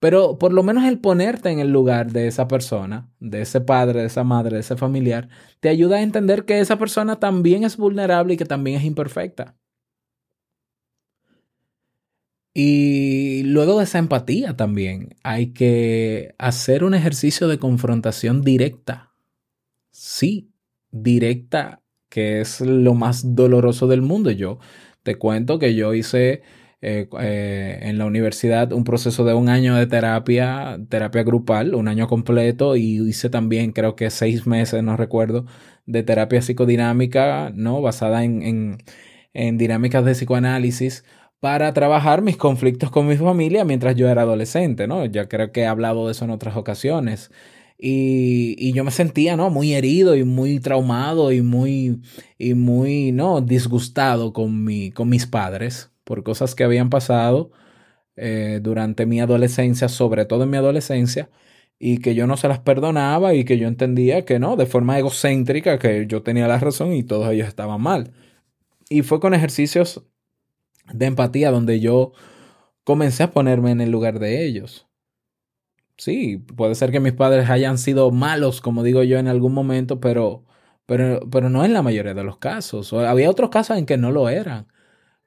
Pero 0.00 0.36
por 0.38 0.52
lo 0.52 0.64
menos 0.64 0.84
el 0.84 0.98
ponerte 0.98 1.50
en 1.50 1.60
el 1.60 1.70
lugar 1.70 2.10
de 2.12 2.26
esa 2.26 2.48
persona, 2.48 3.08
de 3.20 3.42
ese 3.42 3.60
padre, 3.60 4.00
de 4.00 4.06
esa 4.06 4.24
madre, 4.24 4.56
de 4.56 4.60
ese 4.60 4.76
familiar, 4.76 5.28
te 5.60 5.68
ayuda 5.68 5.96
a 5.96 6.02
entender 6.02 6.44
que 6.44 6.58
esa 6.60 6.76
persona 6.76 7.20
también 7.20 7.62
es 7.64 7.76
vulnerable 7.76 8.34
y 8.34 8.36
que 8.36 8.44
también 8.44 8.78
es 8.78 8.84
imperfecta. 8.84 9.56
Y 12.54 13.44
luego 13.44 13.78
de 13.78 13.84
esa 13.84 13.98
empatía 13.98 14.56
también 14.56 15.16
hay 15.22 15.52
que 15.52 16.34
hacer 16.38 16.84
un 16.84 16.94
ejercicio 16.94 17.48
de 17.48 17.58
confrontación 17.58 18.42
directa 18.42 19.11
sí, 20.02 20.52
directa, 20.90 21.82
que 22.08 22.40
es 22.40 22.60
lo 22.60 22.94
más 22.94 23.34
doloroso 23.36 23.86
del 23.86 24.02
mundo. 24.02 24.30
Yo 24.32 24.58
te 25.04 25.16
cuento 25.16 25.58
que 25.60 25.74
yo 25.76 25.94
hice 25.94 26.42
eh, 26.80 27.08
eh, 27.20 27.78
en 27.82 27.98
la 27.98 28.06
universidad 28.06 28.72
un 28.72 28.82
proceso 28.84 29.24
de 29.24 29.34
un 29.34 29.48
año 29.48 29.76
de 29.76 29.86
terapia, 29.86 30.78
terapia 30.88 31.22
grupal, 31.22 31.74
un 31.76 31.86
año 31.88 32.08
completo, 32.08 32.74
y 32.76 33.00
hice 33.08 33.30
también 33.30 33.70
creo 33.72 33.94
que 33.96 34.10
seis 34.10 34.46
meses, 34.46 34.82
no 34.82 34.96
recuerdo, 34.96 35.46
de 35.86 36.02
terapia 36.02 36.42
psicodinámica, 36.42 37.52
¿no? 37.54 37.80
Basada 37.80 38.24
en, 38.24 38.42
en, 38.42 38.78
en 39.34 39.56
dinámicas 39.58 40.04
de 40.04 40.12
psicoanálisis 40.12 41.04
para 41.40 41.72
trabajar 41.72 42.22
mis 42.22 42.36
conflictos 42.36 42.90
con 42.90 43.06
mi 43.06 43.16
familia 43.16 43.64
mientras 43.64 43.96
yo 43.96 44.08
era 44.08 44.22
adolescente, 44.22 44.86
¿no? 44.88 45.04
Ya 45.06 45.28
creo 45.28 45.52
que 45.52 45.62
he 45.62 45.66
hablado 45.66 46.06
de 46.06 46.12
eso 46.12 46.24
en 46.24 46.30
otras 46.32 46.56
ocasiones. 46.56 47.30
Y, 47.84 48.54
y, 48.58 48.72
yo 48.74 48.84
me 48.84 48.92
sentía, 48.92 49.36
¿no? 49.36 49.50
Muy 49.50 49.74
herido 49.74 50.14
y 50.14 50.22
muy 50.22 50.60
traumado 50.60 51.32
y 51.32 51.42
muy, 51.42 52.00
y 52.38 52.54
muy, 52.54 53.10
¿no? 53.10 53.40
Disgustado 53.40 54.32
con, 54.32 54.62
mi, 54.62 54.92
con 54.92 55.08
mis 55.08 55.26
padres 55.26 55.90
por 56.04 56.22
cosas 56.22 56.54
que 56.54 56.62
habían 56.62 56.90
pasado 56.90 57.50
eh, 58.16 58.60
durante 58.62 59.04
mi 59.04 59.20
adolescencia, 59.20 59.88
sobre 59.88 60.26
todo 60.26 60.44
en 60.44 60.50
mi 60.50 60.58
adolescencia, 60.58 61.28
y 61.78 61.98
que 61.98 62.14
yo 62.14 62.28
no 62.28 62.36
se 62.36 62.46
las 62.46 62.60
perdonaba 62.60 63.34
y 63.34 63.44
que 63.44 63.58
yo 63.58 63.66
entendía 63.66 64.24
que 64.24 64.38
no, 64.38 64.54
de 64.56 64.66
forma 64.66 64.98
egocéntrica, 64.98 65.80
que 65.80 66.06
yo 66.06 66.22
tenía 66.22 66.46
la 66.46 66.58
razón 66.60 66.92
y 66.92 67.02
todos 67.02 67.32
ellos 67.32 67.48
estaban 67.48 67.80
mal. 67.82 68.12
Y 68.90 69.02
fue 69.02 69.18
con 69.18 69.34
ejercicios 69.34 70.04
de 70.92 71.06
empatía 71.06 71.50
donde 71.50 71.80
yo 71.80 72.12
comencé 72.84 73.24
a 73.24 73.32
ponerme 73.32 73.72
en 73.72 73.80
el 73.80 73.90
lugar 73.90 74.20
de 74.20 74.46
ellos. 74.46 74.86
Sí, 76.04 76.38
puede 76.38 76.74
ser 76.74 76.90
que 76.90 76.98
mis 76.98 77.12
padres 77.12 77.48
hayan 77.48 77.78
sido 77.78 78.10
malos, 78.10 78.60
como 78.60 78.82
digo 78.82 79.04
yo, 79.04 79.18
en 79.18 79.28
algún 79.28 79.54
momento, 79.54 80.00
pero, 80.00 80.44
pero, 80.84 81.20
pero 81.30 81.48
no 81.48 81.64
en 81.64 81.72
la 81.72 81.82
mayoría 81.82 82.12
de 82.12 82.24
los 82.24 82.38
casos. 82.38 82.92
Había 82.92 83.30
otros 83.30 83.50
casos 83.50 83.78
en 83.78 83.86
que 83.86 83.96
no 83.96 84.10
lo 84.10 84.28
eran. 84.28 84.66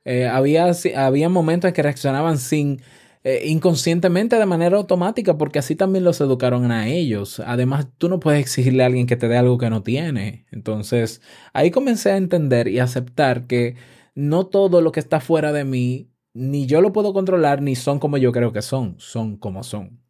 Eh, 0.06 0.28
había, 0.28 0.72
había 0.98 1.30
momentos 1.30 1.70
en 1.70 1.76
que 1.76 1.84
reaccionaban 1.84 2.40
sin 2.40 2.82
eh, 3.24 3.44
inconscientemente 3.48 4.38
de 4.38 4.46
manera 4.48 4.78
automática, 4.78 5.38
porque 5.38 5.60
así 5.60 5.76
también 5.78 6.04
los 6.06 6.22
educaron 6.22 6.72
a 6.72 6.88
ellos. 6.90 7.40
Además, 7.42 7.88
tú 7.98 8.10
no 8.10 8.20
puedes 8.20 8.42
exigirle 8.42 8.84
a 8.84 8.88
alguien 8.88 9.08
que 9.08 9.18
te 9.18 9.30
dé 9.30 9.38
algo 9.38 9.58
que 9.58 9.70
no 9.70 9.84
tiene. 9.84 10.46
Entonces, 10.52 11.22
ahí 11.54 11.72
comencé 11.72 12.12
a 12.12 12.18
entender 12.18 12.68
y 12.70 12.80
aceptar 12.80 13.48
que 13.48 13.78
no 14.16 14.48
todo 14.48 14.82
lo 14.82 14.92
que 14.92 15.00
está 15.02 15.22
fuera 15.22 15.54
de 15.54 15.66
mí, 15.66 16.12
ni 16.34 16.68
yo 16.68 16.82
lo 16.82 16.94
puedo 16.94 17.14
controlar, 17.14 17.62
ni 17.62 17.76
son 17.76 18.00
como 18.00 18.18
yo 18.18 18.32
creo 18.34 18.54
que 18.54 18.62
son, 18.62 18.96
son 19.00 19.38
como 19.38 19.64
son. 19.64 20.05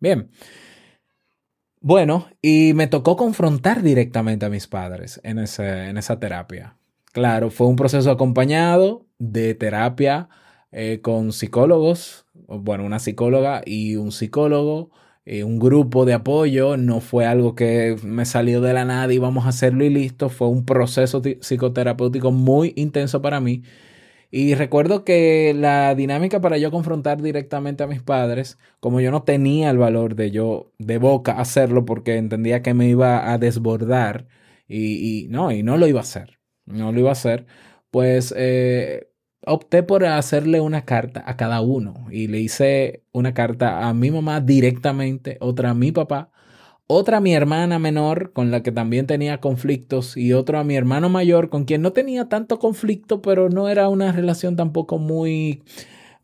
Bien. 0.00 0.30
Bueno, 1.80 2.26
y 2.42 2.72
me 2.74 2.88
tocó 2.88 3.16
confrontar 3.16 3.82
directamente 3.82 4.46
a 4.46 4.50
mis 4.50 4.66
padres 4.66 5.20
en, 5.22 5.38
ese, 5.38 5.88
en 5.88 5.96
esa 5.96 6.18
terapia. 6.18 6.76
Claro, 7.12 7.50
fue 7.50 7.66
un 7.68 7.76
proceso 7.76 8.10
acompañado 8.10 9.06
de 9.18 9.54
terapia 9.54 10.28
eh, 10.72 11.00
con 11.02 11.32
psicólogos, 11.32 12.26
bueno, 12.46 12.84
una 12.84 12.98
psicóloga 12.98 13.62
y 13.64 13.96
un 13.96 14.12
psicólogo, 14.12 14.90
eh, 15.24 15.44
un 15.44 15.58
grupo 15.58 16.04
de 16.04 16.14
apoyo, 16.14 16.76
no 16.76 17.00
fue 17.00 17.26
algo 17.26 17.54
que 17.54 17.96
me 18.02 18.24
salió 18.24 18.60
de 18.60 18.72
la 18.74 18.84
nada 18.84 19.12
y 19.12 19.18
vamos 19.18 19.46
a 19.46 19.50
hacerlo 19.50 19.84
y 19.84 19.90
listo, 19.90 20.28
fue 20.30 20.48
un 20.48 20.64
proceso 20.64 21.22
psicoterapéutico 21.22 22.32
muy 22.32 22.72
intenso 22.76 23.22
para 23.22 23.40
mí. 23.40 23.62
Y 24.30 24.54
recuerdo 24.54 25.04
que 25.04 25.54
la 25.56 25.94
dinámica 25.94 26.40
para 26.40 26.58
yo 26.58 26.70
confrontar 26.70 27.22
directamente 27.22 27.82
a 27.82 27.86
mis 27.86 28.02
padres, 28.02 28.58
como 28.80 29.00
yo 29.00 29.10
no 29.10 29.22
tenía 29.22 29.70
el 29.70 29.78
valor 29.78 30.14
de 30.16 30.30
yo 30.30 30.70
de 30.78 30.98
boca 30.98 31.32
hacerlo 31.40 31.84
porque 31.86 32.16
entendía 32.16 32.62
que 32.62 32.74
me 32.74 32.88
iba 32.88 33.32
a 33.32 33.38
desbordar 33.38 34.28
y, 34.68 35.26
no, 35.30 35.50
y 35.50 35.62
no 35.62 35.78
lo 35.78 35.86
iba 35.86 36.00
a 36.00 36.02
hacer, 36.02 36.38
no 36.66 36.92
lo 36.92 37.00
iba 37.00 37.08
a 37.08 37.12
hacer, 37.12 37.46
pues 37.90 38.34
eh, 38.36 39.10
opté 39.46 39.82
por 39.82 40.04
hacerle 40.04 40.60
una 40.60 40.84
carta 40.84 41.22
a 41.26 41.36
cada 41.38 41.62
uno 41.62 42.06
y 42.10 42.26
le 42.28 42.38
hice 42.40 43.04
una 43.12 43.32
carta 43.32 43.88
a 43.88 43.94
mi 43.94 44.10
mamá 44.10 44.40
directamente, 44.42 45.38
otra 45.40 45.70
a 45.70 45.74
mi 45.74 45.90
papá, 45.92 46.30
otra 46.88 47.18
a 47.18 47.20
mi 47.20 47.34
hermana 47.34 47.78
menor 47.78 48.32
con 48.32 48.50
la 48.50 48.62
que 48.62 48.72
también 48.72 49.06
tenía 49.06 49.40
conflictos 49.40 50.16
y 50.16 50.32
otro 50.32 50.58
a 50.58 50.64
mi 50.64 50.74
hermano 50.74 51.10
mayor 51.10 51.50
con 51.50 51.64
quien 51.64 51.82
no 51.82 51.92
tenía 51.92 52.28
tanto 52.28 52.58
conflicto, 52.58 53.22
pero 53.22 53.50
no 53.50 53.68
era 53.68 53.88
una 53.88 54.10
relación 54.10 54.56
tampoco 54.56 54.98
muy 54.98 55.62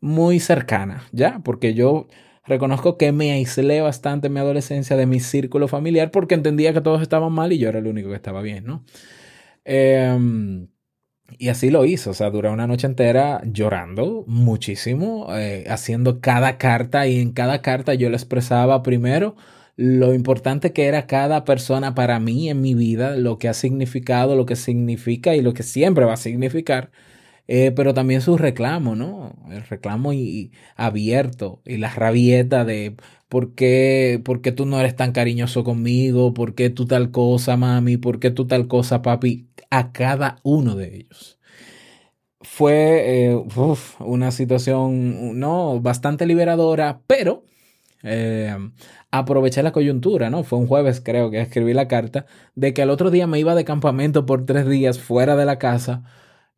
muy 0.01 0.39
cercana, 0.39 1.03
¿ya? 1.11 1.39
Porque 1.43 1.73
yo 1.73 2.07
reconozco 2.45 2.97
que 2.97 3.11
me 3.11 3.31
aislé 3.31 3.81
bastante 3.81 4.27
en 4.27 4.33
mi 4.33 4.39
adolescencia 4.39 4.97
de 4.97 5.05
mi 5.05 5.19
círculo 5.19 5.67
familiar 5.67 6.11
porque 6.11 6.35
entendía 6.35 6.73
que 6.73 6.81
todos 6.81 7.01
estaban 7.01 7.31
mal 7.33 7.53
y 7.53 7.59
yo 7.59 7.69
era 7.69 7.79
el 7.79 7.87
único 7.87 8.09
que 8.09 8.15
estaba 8.15 8.41
bien, 8.41 8.65
¿no? 8.65 8.83
Eh, 9.65 10.67
y 11.37 11.49
así 11.49 11.69
lo 11.69 11.85
hizo, 11.85 12.11
o 12.11 12.13
sea, 12.13 12.29
duró 12.29 12.51
una 12.53 12.67
noche 12.67 12.87
entera 12.87 13.41
llorando 13.45 14.23
muchísimo, 14.27 15.27
eh, 15.35 15.65
haciendo 15.69 16.21
cada 16.21 16.57
carta 16.57 17.07
y 17.07 17.19
en 17.19 17.33
cada 17.33 17.61
carta 17.61 17.93
yo 17.95 18.09
le 18.09 18.15
expresaba 18.15 18.83
primero 18.83 19.35
lo 19.77 20.13
importante 20.13 20.71
que 20.73 20.85
era 20.85 21.07
cada 21.07 21.43
persona 21.43 21.95
para 21.95 22.19
mí 22.19 22.49
en 22.49 22.61
mi 22.61 22.73
vida, 22.75 23.15
lo 23.17 23.37
que 23.37 23.49
ha 23.49 23.53
significado, 23.53 24.35
lo 24.35 24.45
que 24.45 24.55
significa 24.55 25.35
y 25.35 25.41
lo 25.41 25.53
que 25.53 25.63
siempre 25.63 26.05
va 26.05 26.13
a 26.13 26.17
significar, 26.17 26.91
eh, 27.47 27.71
pero 27.75 27.93
también 27.93 28.21
su 28.21 28.37
reclamo, 28.37 28.95
¿no? 28.95 29.35
El 29.51 29.63
reclamo 29.63 30.13
y, 30.13 30.51
abierto 30.75 31.61
y 31.65 31.77
la 31.77 31.89
rabieta 31.93 32.65
de 32.65 32.95
¿por 33.29 33.53
qué, 33.55 34.21
¿por 34.23 34.41
qué 34.41 34.51
tú 34.51 34.65
no 34.65 34.79
eres 34.79 34.95
tan 34.95 35.11
cariñoso 35.11 35.63
conmigo? 35.63 36.33
¿Por 36.33 36.55
qué 36.55 36.69
tú 36.69 36.85
tal 36.87 37.11
cosa, 37.11 37.57
mami? 37.57 37.97
¿Por 37.97 38.19
qué 38.19 38.31
tú 38.31 38.47
tal 38.47 38.67
cosa, 38.67 39.01
papi? 39.01 39.49
A 39.69 39.91
cada 39.91 40.37
uno 40.43 40.75
de 40.75 40.95
ellos. 40.97 41.39
Fue 42.41 43.31
eh, 43.31 43.43
una 43.99 44.31
situación, 44.31 45.39
no, 45.39 45.79
bastante 45.81 46.25
liberadora, 46.25 47.01
pero 47.07 47.43
eh, 48.05 48.55
aproveché 49.09 49.63
la 49.63 49.71
coyuntura, 49.71 50.29
¿no? 50.29 50.43
Fue 50.43 50.59
un 50.59 50.67
jueves, 50.67 51.01
creo 51.01 51.31
que 51.31 51.41
escribí 51.41 51.73
la 51.73 51.87
carta, 51.87 52.27
de 52.53 52.73
que 52.73 52.83
al 52.83 52.91
otro 52.91 53.09
día 53.09 53.25
me 53.25 53.39
iba 53.39 53.55
de 53.55 53.65
campamento 53.65 54.25
por 54.25 54.45
tres 54.45 54.67
días 54.69 54.99
fuera 54.99 55.35
de 55.35 55.45
la 55.45 55.57
casa 55.57 56.03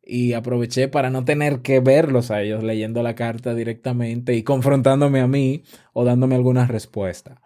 y 0.04 0.34
aproveché 0.34 0.88
para 0.88 1.10
no 1.10 1.24
tener 1.24 1.60
que 1.62 1.80
verlos 1.80 2.30
a 2.30 2.42
ellos 2.42 2.62
leyendo 2.62 3.02
la 3.02 3.14
carta 3.14 3.54
directamente 3.54 4.34
y 4.34 4.42
confrontándome 4.42 5.20
a 5.20 5.26
mí 5.26 5.62
o 5.92 6.04
dándome 6.04 6.34
alguna 6.34 6.66
respuesta. 6.66 7.40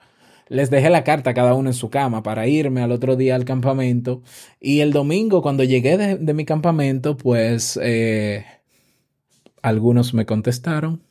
Les 0.48 0.68
dejé 0.68 0.90
la 0.90 1.04
carta 1.04 1.34
cada 1.34 1.54
uno 1.54 1.70
en 1.70 1.74
su 1.74 1.88
cama 1.88 2.22
para 2.22 2.46
irme 2.46 2.82
al 2.82 2.92
otro 2.92 3.16
día 3.16 3.36
al 3.36 3.44
campamento 3.44 4.22
y 4.60 4.80
el 4.80 4.92
domingo 4.92 5.42
cuando 5.42 5.64
llegué 5.64 5.96
de, 5.96 6.34
mi 6.34 6.44
campamento 6.44 7.16
pues 7.16 7.78
eh, 7.82 8.44
algunos 9.62 10.12
me 10.12 10.26
contestaron, 10.26 11.02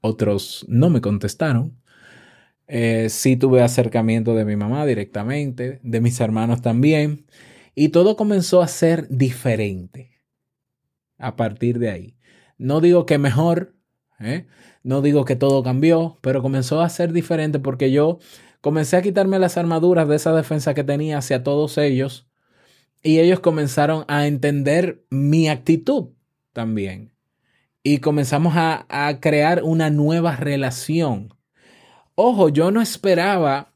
otros 0.00 0.66
no 0.68 0.90
me 0.90 1.00
contestaron. 1.00 1.83
Eh, 2.66 3.08
sí 3.10 3.36
tuve 3.36 3.62
acercamiento 3.62 4.34
de 4.34 4.44
mi 4.44 4.56
mamá 4.56 4.86
directamente, 4.86 5.80
de 5.82 6.00
mis 6.00 6.20
hermanos 6.20 6.62
también, 6.62 7.26
y 7.74 7.90
todo 7.90 8.16
comenzó 8.16 8.62
a 8.62 8.68
ser 8.68 9.08
diferente 9.08 10.20
a 11.18 11.36
partir 11.36 11.78
de 11.78 11.90
ahí. 11.90 12.16
No 12.58 12.80
digo 12.80 13.06
que 13.06 13.18
mejor, 13.18 13.74
¿eh? 14.20 14.46
no 14.82 15.02
digo 15.02 15.24
que 15.24 15.36
todo 15.36 15.62
cambió, 15.62 16.18
pero 16.20 16.42
comenzó 16.42 16.80
a 16.80 16.88
ser 16.88 17.12
diferente 17.12 17.58
porque 17.58 17.90
yo 17.90 18.18
comencé 18.60 18.96
a 18.96 19.02
quitarme 19.02 19.38
las 19.38 19.56
armaduras 19.58 20.08
de 20.08 20.16
esa 20.16 20.32
defensa 20.32 20.74
que 20.74 20.84
tenía 20.84 21.18
hacia 21.18 21.42
todos 21.42 21.76
ellos 21.78 22.28
y 23.02 23.18
ellos 23.18 23.40
comenzaron 23.40 24.04
a 24.08 24.26
entender 24.26 25.04
mi 25.10 25.48
actitud 25.48 26.10
también. 26.52 27.12
Y 27.82 27.98
comenzamos 27.98 28.54
a, 28.56 28.86
a 28.88 29.20
crear 29.20 29.62
una 29.62 29.90
nueva 29.90 30.36
relación. 30.36 31.33
Ojo, 32.16 32.48
yo 32.48 32.70
no 32.70 32.80
esperaba, 32.80 33.72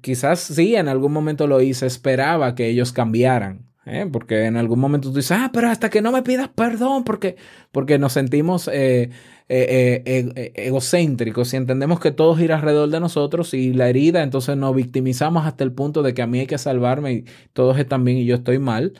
quizás 0.00 0.40
sí, 0.40 0.74
en 0.76 0.88
algún 0.88 1.12
momento 1.12 1.46
lo 1.46 1.60
hice, 1.60 1.86
esperaba 1.86 2.54
que 2.54 2.68
ellos 2.68 2.92
cambiaran. 2.92 3.72
¿eh? 3.86 4.08
Porque 4.10 4.44
en 4.46 4.56
algún 4.56 4.80
momento 4.80 5.10
tú 5.10 5.16
dices, 5.16 5.32
ah, 5.38 5.50
pero 5.52 5.68
hasta 5.68 5.90
que 5.90 6.02
no 6.02 6.12
me 6.12 6.22
pidas 6.22 6.48
perdón, 6.48 7.04
porque, 7.04 7.36
porque 7.70 7.98
nos 7.98 8.12
sentimos 8.14 8.68
eh, 8.68 9.10
eh, 9.48 10.02
eh, 10.06 10.52
egocéntricos 10.54 11.52
y 11.52 11.56
entendemos 11.56 12.00
que 12.00 12.12
todo 12.12 12.34
gira 12.36 12.56
alrededor 12.56 12.88
de 12.88 13.00
nosotros 13.00 13.52
y 13.54 13.72
la 13.74 13.88
herida, 13.88 14.22
entonces 14.22 14.56
nos 14.56 14.74
victimizamos 14.74 15.46
hasta 15.46 15.64
el 15.64 15.72
punto 15.72 16.02
de 16.02 16.14
que 16.14 16.22
a 16.22 16.26
mí 16.26 16.40
hay 16.40 16.46
que 16.46 16.58
salvarme 16.58 17.12
y 17.12 17.24
todos 17.52 17.78
están 17.78 18.04
bien 18.04 18.18
y 18.18 18.24
yo 18.24 18.36
estoy 18.36 18.58
mal. 18.58 18.94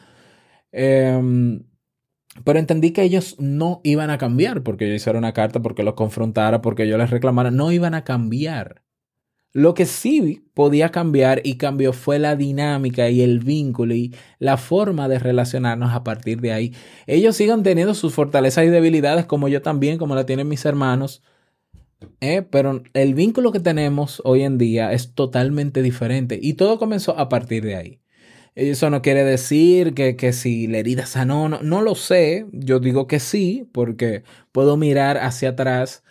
Em, 0.72 1.64
pero 2.44 2.58
entendí 2.58 2.92
que 2.92 3.02
ellos 3.02 3.36
no 3.38 3.80
iban 3.84 4.10
a 4.10 4.18
cambiar 4.18 4.62
porque 4.62 4.88
yo 4.88 4.94
hiciera 4.94 5.18
una 5.18 5.32
carta, 5.32 5.60
porque 5.60 5.82
los 5.82 5.94
confrontara, 5.94 6.62
porque 6.62 6.88
yo 6.88 6.96
les 6.98 7.10
reclamara, 7.10 7.50
no 7.50 7.72
iban 7.72 7.94
a 7.94 8.04
cambiar. 8.04 8.82
Lo 9.54 9.74
que 9.74 9.84
sí 9.84 10.46
podía 10.54 10.88
cambiar 10.90 11.42
y 11.44 11.56
cambió 11.56 11.92
fue 11.92 12.18
la 12.18 12.36
dinámica 12.36 13.10
y 13.10 13.20
el 13.20 13.38
vínculo 13.40 13.94
y 13.94 14.14
la 14.38 14.56
forma 14.56 15.08
de 15.08 15.18
relacionarnos 15.18 15.92
a 15.92 16.04
partir 16.04 16.40
de 16.40 16.52
ahí. 16.52 16.74
Ellos 17.06 17.36
siguen 17.36 17.62
teniendo 17.62 17.92
sus 17.92 18.14
fortalezas 18.14 18.64
y 18.64 18.68
debilidades 18.68 19.26
como 19.26 19.48
yo 19.48 19.60
también, 19.60 19.98
como 19.98 20.14
la 20.14 20.24
tienen 20.24 20.48
mis 20.48 20.64
hermanos. 20.64 21.22
¿eh? 22.20 22.42
Pero 22.50 22.82
el 22.94 23.14
vínculo 23.14 23.52
que 23.52 23.60
tenemos 23.60 24.22
hoy 24.24 24.42
en 24.42 24.56
día 24.56 24.92
es 24.92 25.14
totalmente 25.14 25.82
diferente 25.82 26.38
y 26.40 26.54
todo 26.54 26.78
comenzó 26.78 27.18
a 27.18 27.28
partir 27.28 27.62
de 27.62 27.76
ahí. 27.76 28.01
Eso 28.54 28.90
no 28.90 29.00
quiere 29.00 29.24
decir 29.24 29.94
que, 29.94 30.14
que 30.16 30.32
si 30.34 30.66
la 30.66 30.78
herida 30.78 31.06
sanó, 31.06 31.48
no, 31.48 31.62
no 31.62 31.80
lo 31.80 31.94
sé. 31.94 32.46
Yo 32.52 32.80
digo 32.80 33.06
que 33.06 33.18
sí, 33.18 33.68
porque 33.72 34.24
puedo 34.52 34.76
mirar 34.76 35.16
hacia 35.18 35.50
atrás 35.50 36.02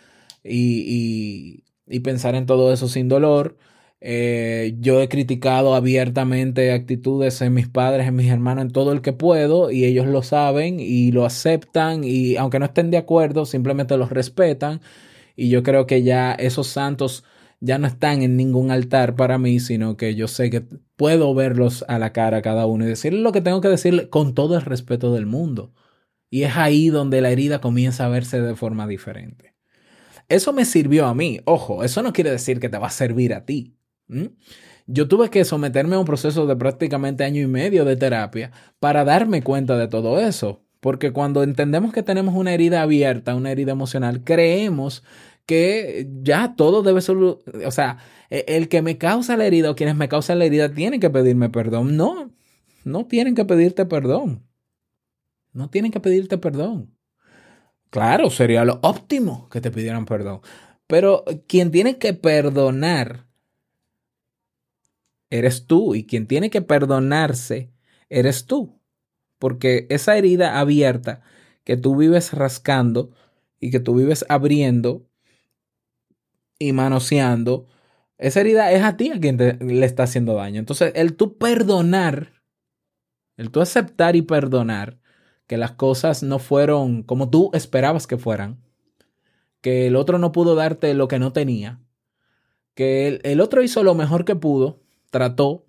y, 0.42 1.62
y, 1.86 2.00
pensar 2.00 2.34
en 2.34 2.46
todo 2.46 2.72
eso 2.72 2.88
sin 2.88 3.08
dolor. 3.08 3.56
Eh, 4.00 4.74
yo 4.80 5.00
he 5.00 5.08
criticado 5.08 5.74
abiertamente 5.76 6.72
actitudes 6.72 7.40
en 7.42 7.54
mis 7.54 7.68
padres, 7.68 8.08
en 8.08 8.16
mis 8.16 8.30
hermanos, 8.30 8.62
en 8.64 8.72
todo 8.72 8.92
el 8.92 9.02
que 9.02 9.12
puedo, 9.12 9.70
y 9.70 9.84
ellos 9.84 10.06
lo 10.06 10.22
saben 10.24 10.80
y 10.80 11.12
lo 11.12 11.24
aceptan, 11.24 12.02
y 12.02 12.36
aunque 12.36 12.58
no 12.58 12.64
estén 12.66 12.90
de 12.90 12.96
acuerdo, 12.98 13.46
simplemente 13.46 13.96
los 13.96 14.10
respetan. 14.10 14.80
Y 15.36 15.48
yo 15.50 15.62
creo 15.62 15.86
que 15.86 16.02
ya 16.02 16.32
esos 16.32 16.66
santos 16.68 17.24
ya 17.60 17.78
no 17.78 17.86
están 17.86 18.22
en 18.22 18.36
ningún 18.36 18.70
altar 18.72 19.14
para 19.14 19.38
mí, 19.38 19.60
sino 19.60 19.96
que 19.96 20.14
yo 20.16 20.28
sé 20.28 20.50
que 20.50 20.64
puedo 21.02 21.34
verlos 21.34 21.84
a 21.88 21.98
la 21.98 22.12
cara 22.12 22.42
cada 22.42 22.64
uno 22.66 22.84
y 22.84 22.88
decirle 22.88 23.22
lo 23.22 23.32
que 23.32 23.40
tengo 23.40 23.60
que 23.60 23.66
decirle 23.66 24.08
con 24.08 24.36
todo 24.36 24.54
el 24.54 24.62
respeto 24.62 25.12
del 25.12 25.26
mundo. 25.26 25.74
Y 26.30 26.44
es 26.44 26.56
ahí 26.56 26.90
donde 26.90 27.20
la 27.20 27.30
herida 27.30 27.60
comienza 27.60 28.06
a 28.06 28.08
verse 28.08 28.40
de 28.40 28.54
forma 28.54 28.86
diferente. 28.86 29.56
Eso 30.28 30.52
me 30.52 30.64
sirvió 30.64 31.06
a 31.06 31.14
mí. 31.16 31.40
Ojo, 31.44 31.82
eso 31.82 32.04
no 32.04 32.12
quiere 32.12 32.30
decir 32.30 32.60
que 32.60 32.68
te 32.68 32.78
va 32.78 32.86
a 32.86 32.90
servir 32.90 33.34
a 33.34 33.44
ti. 33.44 33.74
Yo 34.86 35.08
tuve 35.08 35.28
que 35.28 35.44
someterme 35.44 35.96
a 35.96 35.98
un 35.98 36.04
proceso 36.04 36.46
de 36.46 36.54
prácticamente 36.54 37.24
año 37.24 37.42
y 37.42 37.48
medio 37.48 37.84
de 37.84 37.96
terapia 37.96 38.52
para 38.78 39.04
darme 39.04 39.42
cuenta 39.42 39.76
de 39.76 39.88
todo 39.88 40.20
eso. 40.20 40.62
Porque 40.78 41.12
cuando 41.12 41.42
entendemos 41.42 41.92
que 41.92 42.04
tenemos 42.04 42.36
una 42.36 42.54
herida 42.54 42.80
abierta, 42.80 43.34
una 43.34 43.50
herida 43.50 43.72
emocional, 43.72 44.22
creemos 44.22 45.02
que 45.46 46.08
ya 46.22 46.54
todo 46.56 46.82
debe 46.82 47.00
ser, 47.00 47.16
o 47.16 47.70
sea, 47.70 47.98
e- 48.30 48.44
el 48.48 48.68
que 48.68 48.82
me 48.82 48.98
causa 48.98 49.36
la 49.36 49.46
herida 49.46 49.70
o 49.70 49.76
quienes 49.76 49.96
me 49.96 50.08
causan 50.08 50.38
la 50.38 50.44
herida 50.44 50.72
tienen 50.72 51.00
que 51.00 51.10
pedirme 51.10 51.50
perdón. 51.50 51.96
No, 51.96 52.32
no 52.84 53.06
tienen 53.06 53.34
que 53.34 53.44
pedirte 53.44 53.86
perdón. 53.86 54.46
No 55.52 55.68
tienen 55.70 55.90
que 55.90 56.00
pedirte 56.00 56.38
perdón. 56.38 56.96
Claro, 57.90 58.30
sería 58.30 58.64
lo 58.64 58.78
óptimo 58.82 59.48
que 59.50 59.60
te 59.60 59.70
pidieran 59.70 60.06
perdón. 60.06 60.40
Pero 60.86 61.24
quien 61.46 61.70
tiene 61.70 61.98
que 61.98 62.14
perdonar 62.14 63.26
eres 65.30 65.66
tú 65.66 65.94
y 65.94 66.06
quien 66.06 66.26
tiene 66.26 66.50
que 66.50 66.62
perdonarse 66.62 67.72
eres 68.08 68.46
tú. 68.46 68.80
Porque 69.38 69.86
esa 69.90 70.16
herida 70.16 70.58
abierta 70.60 71.22
que 71.64 71.76
tú 71.76 71.96
vives 71.96 72.32
rascando 72.32 73.10
y 73.60 73.70
que 73.70 73.80
tú 73.80 73.94
vives 73.94 74.24
abriendo 74.28 75.06
y 76.68 76.72
manoseando, 76.72 77.66
esa 78.18 78.40
herida 78.40 78.72
es 78.72 78.82
a 78.84 78.96
ti 78.96 79.10
a 79.10 79.20
quien 79.20 79.36
te- 79.36 79.54
le 79.64 79.86
está 79.86 80.04
haciendo 80.04 80.34
daño. 80.34 80.60
Entonces, 80.60 80.92
el 80.94 81.16
tú 81.16 81.38
perdonar, 81.38 82.42
el 83.36 83.50
tú 83.50 83.60
aceptar 83.60 84.16
y 84.16 84.22
perdonar 84.22 84.98
que 85.46 85.56
las 85.56 85.72
cosas 85.72 86.22
no 86.22 86.38
fueron 86.38 87.02
como 87.02 87.30
tú 87.30 87.50
esperabas 87.52 88.06
que 88.06 88.16
fueran, 88.18 88.62
que 89.60 89.86
el 89.86 89.96
otro 89.96 90.18
no 90.18 90.32
pudo 90.32 90.54
darte 90.54 90.92
lo 90.94 91.08
que 91.08 91.18
no 91.18 91.32
tenía, 91.32 91.80
que 92.74 93.08
el, 93.08 93.20
el 93.24 93.40
otro 93.40 93.62
hizo 93.62 93.82
lo 93.84 93.94
mejor 93.94 94.24
que 94.24 94.36
pudo, 94.36 94.80
trató, 95.10 95.66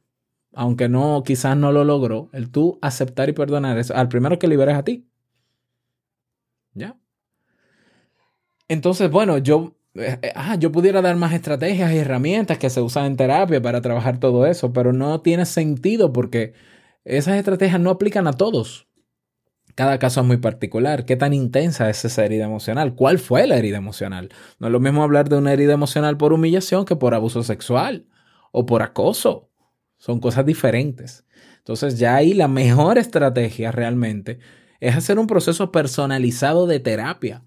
aunque 0.54 0.90
no, 0.90 1.24
quizás 1.26 1.58
no 1.58 1.72
lo 1.72 1.84
logró, 1.86 2.30
el 2.34 2.52
tú 2.52 2.80
aceptar 2.82 3.30
y 3.30 3.34
perdonar 3.34 3.78
es 3.78 3.92
al 3.92 4.10
primero 4.10 4.40
que 4.40 4.48
liberes 4.48 4.76
a 4.78 4.84
ti. 4.84 5.08
¿Ya? 6.76 6.98
Entonces, 8.68 9.10
bueno, 9.12 9.38
yo, 9.38 9.76
ah, 10.36 10.56
yo 10.56 10.72
pudiera 10.72 11.02
dar 11.02 11.16
más 11.16 11.34
estrategias 11.34 11.92
y 11.92 11.98
herramientas 11.98 12.58
que 12.58 12.70
se 12.70 12.82
usan 12.82 13.06
en 13.06 13.18
terapia 13.18 13.62
para 13.62 13.82
trabajar 13.82 14.20
todo 14.20 14.46
eso, 14.46 14.74
pero 14.74 14.94
no 14.94 15.22
tiene 15.22 15.46
sentido 15.46 16.12
porque 16.14 16.54
esas 17.06 17.38
estrategias 17.38 17.80
no 17.80 17.90
aplican 17.90 18.28
a 18.28 18.34
todos. 18.34 18.88
Cada 19.76 19.98
caso 19.98 20.22
es 20.22 20.28
muy 20.28 20.38
particular. 20.38 21.06
¿Qué 21.06 21.16
tan 21.16 21.34
intensa 21.34 21.90
es 21.90 22.06
esa 22.06 22.24
herida 22.24 22.46
emocional? 22.46 22.94
¿Cuál 22.96 23.18
fue 23.18 23.48
la 23.48 23.58
herida 23.58 23.78
emocional? 23.78 24.30
No 24.60 24.68
es 24.68 24.74
lo 24.74 24.80
mismo 24.80 25.04
hablar 25.04 25.30
de 25.30 25.38
una 25.38 25.52
herida 25.52 25.74
emocional 25.74 26.16
por 26.18 26.32
humillación 26.32 26.86
que 26.86 26.96
por 26.96 27.16
abuso 27.16 27.42
sexual 27.44 28.06
o 28.52 28.66
por 28.66 28.84
acoso. 28.84 29.50
Son 29.98 30.20
cosas 30.20 30.46
diferentes. 30.46 31.26
Entonces 31.58 31.98
ya 31.98 32.16
ahí 32.16 32.34
la 32.34 32.48
mejor 32.48 32.98
estrategia 32.98 33.72
realmente 33.72 34.40
es 34.80 34.96
hacer 34.96 35.18
un 35.18 35.28
proceso 35.28 35.72
personalizado 35.72 36.68
de 36.68 36.80
terapia, 36.80 37.46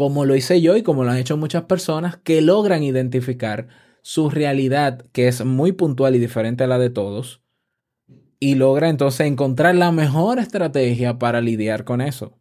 como 0.00 0.24
lo 0.24 0.34
hice 0.34 0.62
yo 0.62 0.78
y 0.78 0.82
como 0.82 1.04
lo 1.04 1.10
han 1.10 1.18
hecho 1.18 1.36
muchas 1.36 1.64
personas 1.64 2.16
que 2.16 2.40
logran 2.40 2.82
identificar 2.82 3.68
su 4.00 4.30
realidad, 4.30 5.04
que 5.12 5.28
es 5.28 5.44
muy 5.44 5.72
puntual 5.72 6.16
y 6.16 6.18
diferente 6.18 6.64
a 6.64 6.66
la 6.66 6.78
de 6.78 6.88
todos, 6.88 7.42
y 8.38 8.54
logra 8.54 8.88
entonces 8.88 9.26
encontrar 9.26 9.74
la 9.74 9.92
mejor 9.92 10.38
estrategia 10.38 11.18
para 11.18 11.42
lidiar 11.42 11.84
con 11.84 12.00
eso. 12.00 12.40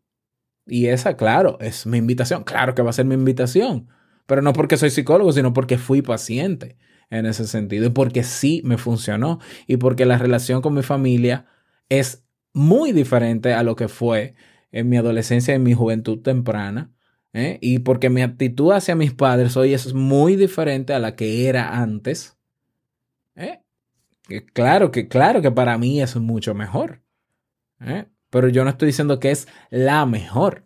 Y 0.67 0.85
esa, 0.85 1.17
claro, 1.17 1.57
es 1.59 1.85
mi 1.85 1.97
invitación. 1.97 2.45
Claro 2.45 2.75
que 2.75 2.81
va 2.81 2.91
a 2.91 2.93
ser 2.93 3.03
mi 3.03 3.15
invitación, 3.15 3.89
pero 4.25 4.41
no 4.41 4.53
porque 4.53 4.77
soy 4.77 4.89
psicólogo, 4.89 5.33
sino 5.33 5.51
porque 5.51 5.77
fui 5.77 6.01
paciente 6.01 6.77
en 7.09 7.25
ese 7.25 7.45
sentido 7.45 7.87
y 7.87 7.89
porque 7.89 8.23
sí 8.23 8.61
me 8.63 8.77
funcionó 8.77 9.39
y 9.67 9.75
porque 9.75 10.05
la 10.05 10.17
relación 10.17 10.61
con 10.61 10.75
mi 10.75 10.81
familia 10.81 11.45
es 11.89 12.23
muy 12.53 12.93
diferente 12.93 13.53
a 13.53 13.63
lo 13.63 13.75
que 13.75 13.89
fue 13.89 14.35
en 14.71 14.87
mi 14.87 14.95
adolescencia 14.95 15.51
y 15.51 15.55
en 15.57 15.63
mi 15.63 15.73
juventud 15.73 16.21
temprana. 16.21 16.93
¿Eh? 17.33 17.57
Y 17.61 17.79
porque 17.79 18.09
mi 18.09 18.21
actitud 18.21 18.71
hacia 18.71 18.95
mis 18.95 19.13
padres 19.13 19.57
hoy 19.57 19.73
es 19.73 19.93
muy 19.93 20.35
diferente 20.35 20.93
a 20.93 20.99
la 20.99 21.15
que 21.15 21.47
era 21.47 21.79
antes. 21.81 22.37
¿eh? 23.35 23.61
Que 24.23 24.45
claro 24.45 24.91
que, 24.91 25.07
claro 25.07 25.41
que 25.41 25.51
para 25.51 25.77
mí 25.77 26.01
es 26.01 26.15
mucho 26.15 26.53
mejor. 26.53 27.01
¿eh? 27.81 28.05
Pero 28.29 28.49
yo 28.49 28.63
no 28.63 28.69
estoy 28.69 28.87
diciendo 28.87 29.19
que 29.19 29.31
es 29.31 29.47
la 29.69 30.05
mejor. 30.05 30.65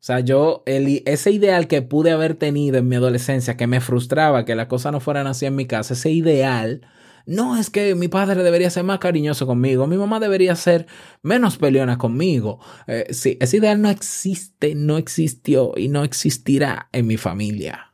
O 0.00 0.04
sea, 0.08 0.20
yo, 0.20 0.62
el, 0.64 1.02
ese 1.06 1.32
ideal 1.32 1.66
que 1.66 1.82
pude 1.82 2.12
haber 2.12 2.34
tenido 2.34 2.78
en 2.78 2.88
mi 2.88 2.96
adolescencia, 2.96 3.56
que 3.56 3.66
me 3.66 3.80
frustraba 3.80 4.44
que 4.44 4.54
las 4.54 4.68
cosas 4.68 4.92
no 4.92 5.00
fueran 5.00 5.26
así 5.26 5.44
en 5.44 5.56
mi 5.56 5.66
casa, 5.66 5.94
ese 5.94 6.10
ideal, 6.10 6.82
no 7.28 7.58
es 7.58 7.68
que 7.68 7.94
mi 7.94 8.08
padre 8.08 8.42
debería 8.42 8.70
ser 8.70 8.84
más 8.84 9.00
cariñoso 9.00 9.46
conmigo, 9.46 9.86
mi 9.86 9.98
mamá 9.98 10.18
debería 10.18 10.56
ser 10.56 10.86
menos 11.22 11.58
peleona 11.58 11.98
conmigo. 11.98 12.58
Eh, 12.86 13.08
sí, 13.10 13.36
ese 13.38 13.58
ideal 13.58 13.82
no 13.82 13.90
existe, 13.90 14.74
no 14.74 14.96
existió 14.96 15.74
y 15.76 15.88
no 15.88 16.04
existirá 16.04 16.88
en 16.90 17.06
mi 17.06 17.18
familia. 17.18 17.92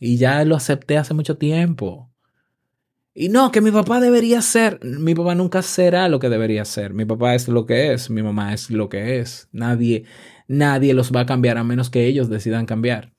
Y 0.00 0.16
ya 0.16 0.44
lo 0.44 0.56
acepté 0.56 0.98
hace 0.98 1.14
mucho 1.14 1.36
tiempo. 1.36 2.10
Y 3.14 3.28
no, 3.28 3.52
que 3.52 3.60
mi 3.60 3.70
papá 3.70 4.00
debería 4.00 4.42
ser, 4.42 4.80
mi 4.82 5.14
papá 5.14 5.36
nunca 5.36 5.62
será 5.62 6.08
lo 6.08 6.18
que 6.18 6.28
debería 6.28 6.64
ser. 6.64 6.92
Mi 6.92 7.04
papá 7.04 7.36
es 7.36 7.46
lo 7.46 7.66
que 7.66 7.92
es, 7.92 8.10
mi 8.10 8.22
mamá 8.22 8.52
es 8.52 8.68
lo 8.70 8.88
que 8.88 9.20
es. 9.20 9.48
Nadie, 9.52 10.06
nadie 10.48 10.92
los 10.92 11.12
va 11.12 11.20
a 11.20 11.26
cambiar 11.26 11.56
a 11.56 11.62
menos 11.62 11.88
que 11.88 12.06
ellos 12.06 12.28
decidan 12.28 12.66
cambiar. 12.66 13.12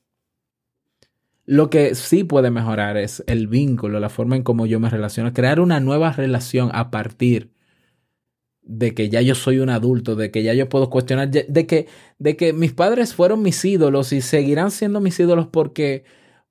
Lo 1.45 1.69
que 1.69 1.95
sí 1.95 2.23
puede 2.23 2.51
mejorar 2.51 2.97
es 2.97 3.23
el 3.27 3.47
vínculo, 3.47 3.99
la 3.99 4.09
forma 4.09 4.35
en 4.35 4.43
cómo 4.43 4.65
yo 4.65 4.79
me 4.79 4.89
relaciono, 4.89 5.33
crear 5.33 5.59
una 5.59 5.79
nueva 5.79 6.11
relación 6.11 6.69
a 6.73 6.91
partir 6.91 7.51
de 8.63 8.93
que 8.93 9.09
ya 9.09 9.21
yo 9.21 9.35
soy 9.35 9.59
un 9.59 9.69
adulto, 9.69 10.15
de 10.15 10.31
que 10.31 10.43
ya 10.43 10.53
yo 10.53 10.69
puedo 10.69 10.89
cuestionar, 10.89 11.29
de 11.29 11.67
que, 11.67 11.87
de 12.19 12.37
que 12.37 12.53
mis 12.53 12.73
padres 12.73 13.13
fueron 13.15 13.41
mis 13.41 13.63
ídolos 13.65 14.13
y 14.13 14.21
seguirán 14.21 14.71
siendo 14.71 15.01
mis 15.01 15.19
ídolos 15.19 15.47
porque, 15.47 16.03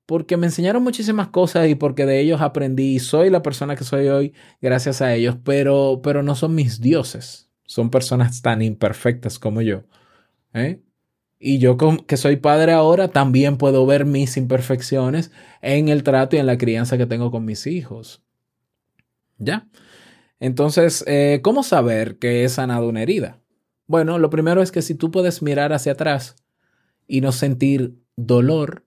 porque 0.05 0.37
me 0.37 0.47
enseñaron 0.47 0.83
muchísimas 0.83 1.29
cosas 1.29 1.69
y 1.69 1.75
porque 1.75 2.05
de 2.05 2.19
ellos 2.19 2.41
aprendí 2.41 2.95
y 2.95 2.99
soy 2.99 3.29
la 3.29 3.41
persona 3.41 3.75
que 3.75 3.85
soy 3.85 4.09
hoy 4.09 4.33
gracias 4.61 5.01
a 5.01 5.13
ellos, 5.15 5.37
pero, 5.43 6.01
pero 6.03 6.21
no 6.21 6.35
son 6.35 6.53
mis 6.53 6.81
dioses, 6.81 7.49
son 7.65 7.89
personas 7.89 8.41
tan 8.41 8.61
imperfectas 8.61 9.39
como 9.39 9.61
yo. 9.61 9.83
¿eh? 10.53 10.81
Y 11.43 11.57
yo 11.57 11.75
que 12.05 12.17
soy 12.17 12.35
padre 12.35 12.71
ahora 12.71 13.07
también 13.07 13.57
puedo 13.57 13.83
ver 13.87 14.05
mis 14.05 14.37
imperfecciones 14.37 15.31
en 15.63 15.89
el 15.89 16.03
trato 16.03 16.35
y 16.35 16.39
en 16.39 16.45
la 16.45 16.59
crianza 16.59 16.99
que 16.99 17.07
tengo 17.07 17.31
con 17.31 17.45
mis 17.45 17.65
hijos. 17.65 18.21
¿Ya? 19.39 19.67
Entonces, 20.39 21.03
eh, 21.07 21.39
¿cómo 21.43 21.63
saber 21.63 22.19
que 22.19 22.43
he 22.43 22.49
sanado 22.49 22.87
una 22.87 23.01
herida? 23.01 23.41
Bueno, 23.87 24.19
lo 24.19 24.29
primero 24.29 24.61
es 24.61 24.71
que 24.71 24.83
si 24.83 24.93
tú 24.93 25.09
puedes 25.09 25.41
mirar 25.41 25.73
hacia 25.73 25.93
atrás 25.93 26.35
y 27.07 27.21
no 27.21 27.31
sentir 27.31 27.95
dolor 28.15 28.85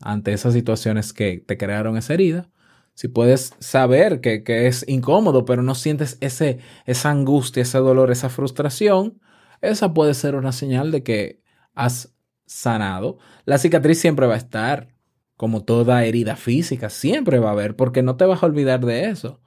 ante 0.00 0.32
esas 0.32 0.54
situaciones 0.54 1.12
que 1.12 1.38
te 1.46 1.56
crearon 1.56 1.96
esa 1.96 2.14
herida, 2.14 2.50
si 2.94 3.06
puedes 3.06 3.54
saber 3.60 4.20
que, 4.20 4.42
que 4.42 4.66
es 4.66 4.84
incómodo, 4.88 5.44
pero 5.44 5.62
no 5.62 5.76
sientes 5.76 6.18
ese, 6.20 6.58
esa 6.84 7.10
angustia, 7.10 7.62
ese 7.62 7.78
dolor, 7.78 8.10
esa 8.10 8.28
frustración, 8.28 9.20
esa 9.60 9.94
puede 9.94 10.14
ser 10.14 10.34
una 10.34 10.52
señal 10.52 10.90
de 10.90 11.02
que 11.02 11.42
has 11.74 12.14
sanado. 12.46 13.18
La 13.44 13.58
cicatriz 13.58 14.00
siempre 14.00 14.26
va 14.26 14.34
a 14.34 14.38
estar, 14.38 14.88
como 15.36 15.64
toda 15.64 16.04
herida 16.04 16.36
física, 16.36 16.90
siempre 16.90 17.38
va 17.38 17.50
a 17.50 17.52
haber, 17.52 17.76
porque 17.76 18.02
no 18.02 18.16
te 18.16 18.24
vas 18.24 18.42
a 18.42 18.46
olvidar 18.46 18.84
de 18.84 19.06
eso. 19.06 19.40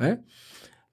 ¿eh? 0.00 0.18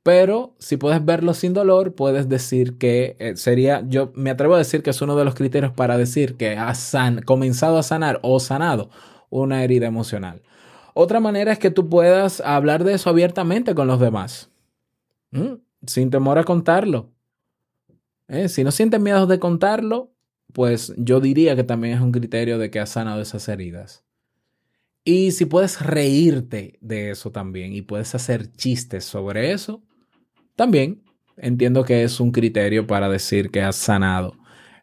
Pero 0.04 0.56
si 0.60 0.78
puedes 0.78 1.04
verlo 1.04 1.34
sin 1.34 1.54
dolor, 1.54 1.94
puedes 1.96 2.30
decir 2.30 2.78
que 2.78 3.18
eh, 3.20 3.36
sería, 3.36 3.84
yo 3.88 4.12
me 4.16 4.30
atrevo 4.30 4.56
a 4.56 4.60
decir 4.60 4.84
que 4.84 4.92
es 4.92 5.02
uno 5.02 5.18
de 5.18 5.26
los 5.26 5.36
criterios 5.36 5.74
para 5.74 5.98
decir 5.98 6.38
que 6.38 6.56
has 6.56 6.80
san, 6.80 7.22
comenzado 7.24 7.78
a 7.78 7.84
sanar 7.84 8.20
o 8.24 8.40
sanado 8.40 8.90
una 9.30 9.64
herida 9.64 9.88
emocional. 9.88 10.44
Otra 10.94 11.20
manera 11.20 11.52
es 11.52 11.60
que 11.60 11.72
tú 11.72 11.90
puedas 11.90 12.42
hablar 12.42 12.84
de 12.84 12.94
eso 12.94 13.10
abiertamente 13.10 13.76
con 13.76 13.88
los 13.88 14.00
demás, 14.00 14.50
sin 15.86 16.10
temor 16.10 16.40
a 16.40 16.44
contarlo. 16.44 17.12
¿Eh? 18.28 18.50
Si 18.50 18.64
no 18.64 18.72
sientes 18.72 19.00
miedo 19.00 19.26
de 19.28 19.40
contarlo, 19.40 20.14
pues 20.54 20.94
yo 20.98 21.20
diría 21.20 21.56
que 21.56 21.64
también 21.64 21.96
es 21.96 22.02
un 22.02 22.12
criterio 22.12 22.58
de 22.58 22.70
que 22.70 22.80
has 22.80 22.90
sanado 22.90 23.22
esas 23.22 23.48
heridas. 23.48 24.04
Y 25.04 25.32
si 25.32 25.46
puedes 25.46 25.82
reírte 25.82 26.78
de 26.82 27.12
eso 27.12 27.32
también 27.32 27.74
y 27.74 27.82
puedes 27.82 28.14
hacer 28.16 28.52
chistes 28.52 29.06
sobre 29.06 29.54
eso, 29.54 29.82
también 30.56 31.04
entiendo 31.38 31.86
que 31.86 32.04
es 32.04 32.20
un 32.20 32.32
criterio 32.32 32.88
para 32.88 33.08
decir 33.08 33.50
que 33.52 33.62
has 33.62 33.78
sanado 33.78 34.34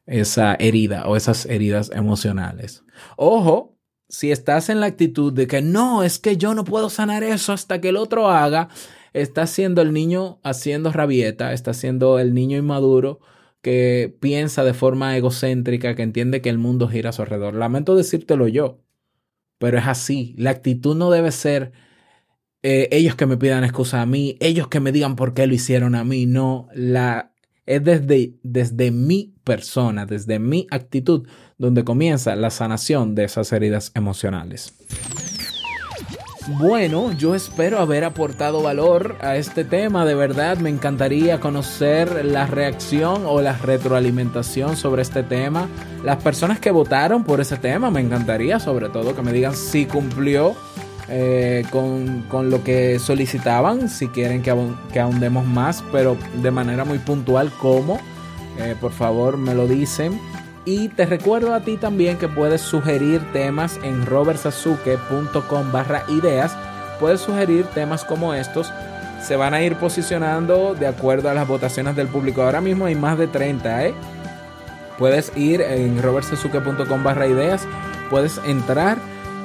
esa 0.06 0.54
herida 0.54 1.06
o 1.06 1.16
esas 1.16 1.46
heridas 1.46 1.90
emocionales. 1.92 2.84
Ojo, 3.16 3.76
si 4.08 4.30
estás 4.30 4.68
en 4.68 4.80
la 4.80 4.86
actitud 4.86 5.32
de 5.32 5.46
que 5.46 5.60
no, 5.60 6.02
es 6.04 6.18
que 6.18 6.36
yo 6.36 6.54
no 6.54 6.64
puedo 6.64 6.88
sanar 6.88 7.22
eso 7.22 7.52
hasta 7.52 7.80
que 7.80 7.88
el 7.88 7.96
otro 7.96 8.30
haga, 8.30 8.68
está 9.12 9.46
siendo 9.46 9.82
el 9.82 9.92
niño 9.92 10.38
haciendo 10.42 10.92
rabieta, 10.92 11.52
está 11.52 11.74
siendo 11.74 12.18
el 12.18 12.32
niño 12.32 12.56
inmaduro 12.56 13.20
que 13.64 14.14
piensa 14.20 14.62
de 14.62 14.74
forma 14.74 15.16
egocéntrica, 15.16 15.94
que 15.94 16.02
entiende 16.02 16.42
que 16.42 16.50
el 16.50 16.58
mundo 16.58 16.86
gira 16.86 17.08
a 17.08 17.12
su 17.14 17.22
alrededor. 17.22 17.54
Lamento 17.54 17.96
decírtelo 17.96 18.46
yo, 18.46 18.82
pero 19.58 19.78
es 19.78 19.86
así. 19.86 20.34
La 20.36 20.50
actitud 20.50 20.94
no 20.94 21.10
debe 21.10 21.32
ser 21.32 21.72
eh, 22.62 22.90
ellos 22.92 23.16
que 23.16 23.24
me 23.24 23.38
pidan 23.38 23.64
excusa 23.64 24.02
a 24.02 24.06
mí, 24.06 24.36
ellos 24.40 24.68
que 24.68 24.80
me 24.80 24.92
digan 24.92 25.16
por 25.16 25.32
qué 25.32 25.46
lo 25.46 25.54
hicieron 25.54 25.94
a 25.94 26.04
mí. 26.04 26.26
No, 26.26 26.68
la, 26.74 27.32
es 27.64 27.82
desde, 27.82 28.34
desde 28.42 28.90
mi 28.90 29.34
persona, 29.44 30.04
desde 30.04 30.38
mi 30.38 30.66
actitud, 30.70 31.26
donde 31.56 31.84
comienza 31.84 32.36
la 32.36 32.50
sanación 32.50 33.14
de 33.14 33.24
esas 33.24 33.50
heridas 33.50 33.92
emocionales. 33.94 34.74
Bueno, 36.46 37.10
yo 37.12 37.34
espero 37.34 37.78
haber 37.78 38.04
aportado 38.04 38.62
valor 38.62 39.16
a 39.22 39.36
este 39.36 39.64
tema. 39.64 40.04
De 40.04 40.14
verdad, 40.14 40.58
me 40.58 40.68
encantaría 40.68 41.40
conocer 41.40 42.22
la 42.22 42.46
reacción 42.46 43.22
o 43.26 43.40
la 43.40 43.54
retroalimentación 43.54 44.76
sobre 44.76 45.00
este 45.00 45.22
tema. 45.22 45.68
Las 46.04 46.22
personas 46.22 46.60
que 46.60 46.70
votaron 46.70 47.24
por 47.24 47.40
ese 47.40 47.56
tema, 47.56 47.90
me 47.90 48.00
encantaría 48.00 48.60
sobre 48.60 48.90
todo 48.90 49.16
que 49.16 49.22
me 49.22 49.32
digan 49.32 49.56
si 49.56 49.86
cumplió 49.86 50.54
eh, 51.08 51.64
con, 51.70 52.26
con 52.28 52.50
lo 52.50 52.62
que 52.62 52.98
solicitaban, 52.98 53.88
si 53.88 54.08
quieren 54.08 54.42
que, 54.42 54.54
que 54.92 55.00
ahondemos 55.00 55.46
más, 55.46 55.82
pero 55.92 56.18
de 56.42 56.50
manera 56.50 56.84
muy 56.84 56.98
puntual 56.98 57.52
cómo. 57.58 57.98
Eh, 58.58 58.76
por 58.78 58.92
favor, 58.92 59.38
me 59.38 59.54
lo 59.54 59.66
dicen. 59.66 60.20
Y 60.64 60.88
te 60.88 61.04
recuerdo 61.04 61.52
a 61.52 61.60
ti 61.60 61.76
también 61.76 62.16
que 62.16 62.28
puedes 62.28 62.62
sugerir 62.62 63.20
temas 63.32 63.78
en 63.82 64.06
robertsazuke.com 64.06 65.72
barra 65.72 66.04
ideas. 66.08 66.56
Puedes 66.98 67.20
sugerir 67.20 67.66
temas 67.66 68.04
como 68.04 68.32
estos. 68.32 68.72
Se 69.22 69.36
van 69.36 69.52
a 69.52 69.62
ir 69.62 69.76
posicionando 69.76 70.74
de 70.74 70.86
acuerdo 70.86 71.28
a 71.28 71.34
las 71.34 71.46
votaciones 71.46 71.96
del 71.96 72.08
público. 72.08 72.42
Ahora 72.42 72.60
mismo 72.60 72.86
hay 72.86 72.94
más 72.94 73.18
de 73.18 73.26
30, 73.26 73.86
¿eh? 73.86 73.94
Puedes 74.98 75.36
ir 75.36 75.60
en 75.60 76.02
robertsazuke.com 76.02 77.02
barra 77.02 77.26
ideas. 77.26 77.66
Puedes 78.08 78.40
entrar 78.46 78.96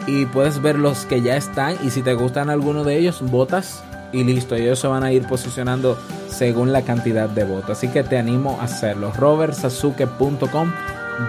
y 0.07 0.26
puedes 0.26 0.61
ver 0.61 0.78
los 0.78 1.05
que 1.05 1.22
ya 1.22 1.36
están. 1.36 1.76
Y 1.84 1.89
si 1.89 2.01
te 2.01 2.13
gustan 2.13 2.49
alguno 2.49 2.86
de 2.86 2.97
ellos, 2.97 3.22
votas 3.22 3.84
y 4.13 4.24
listo. 4.24 4.55
Ellos 4.55 4.80
se 4.80 4.88
van 4.88 5.03
a 5.03 5.11
ir 5.11 5.28
posicionando 5.28 5.97
según 6.30 6.72
la 6.72 6.84
cantidad 6.84 7.28
de 7.28 7.43
votos. 7.43 7.72
Así 7.72 7.89
que 7.89 8.03
te 8.03 8.17
animo 8.17 8.57
a 8.61 8.65
hacerlo. 8.65 9.11
robertsazuke.com 9.11 10.72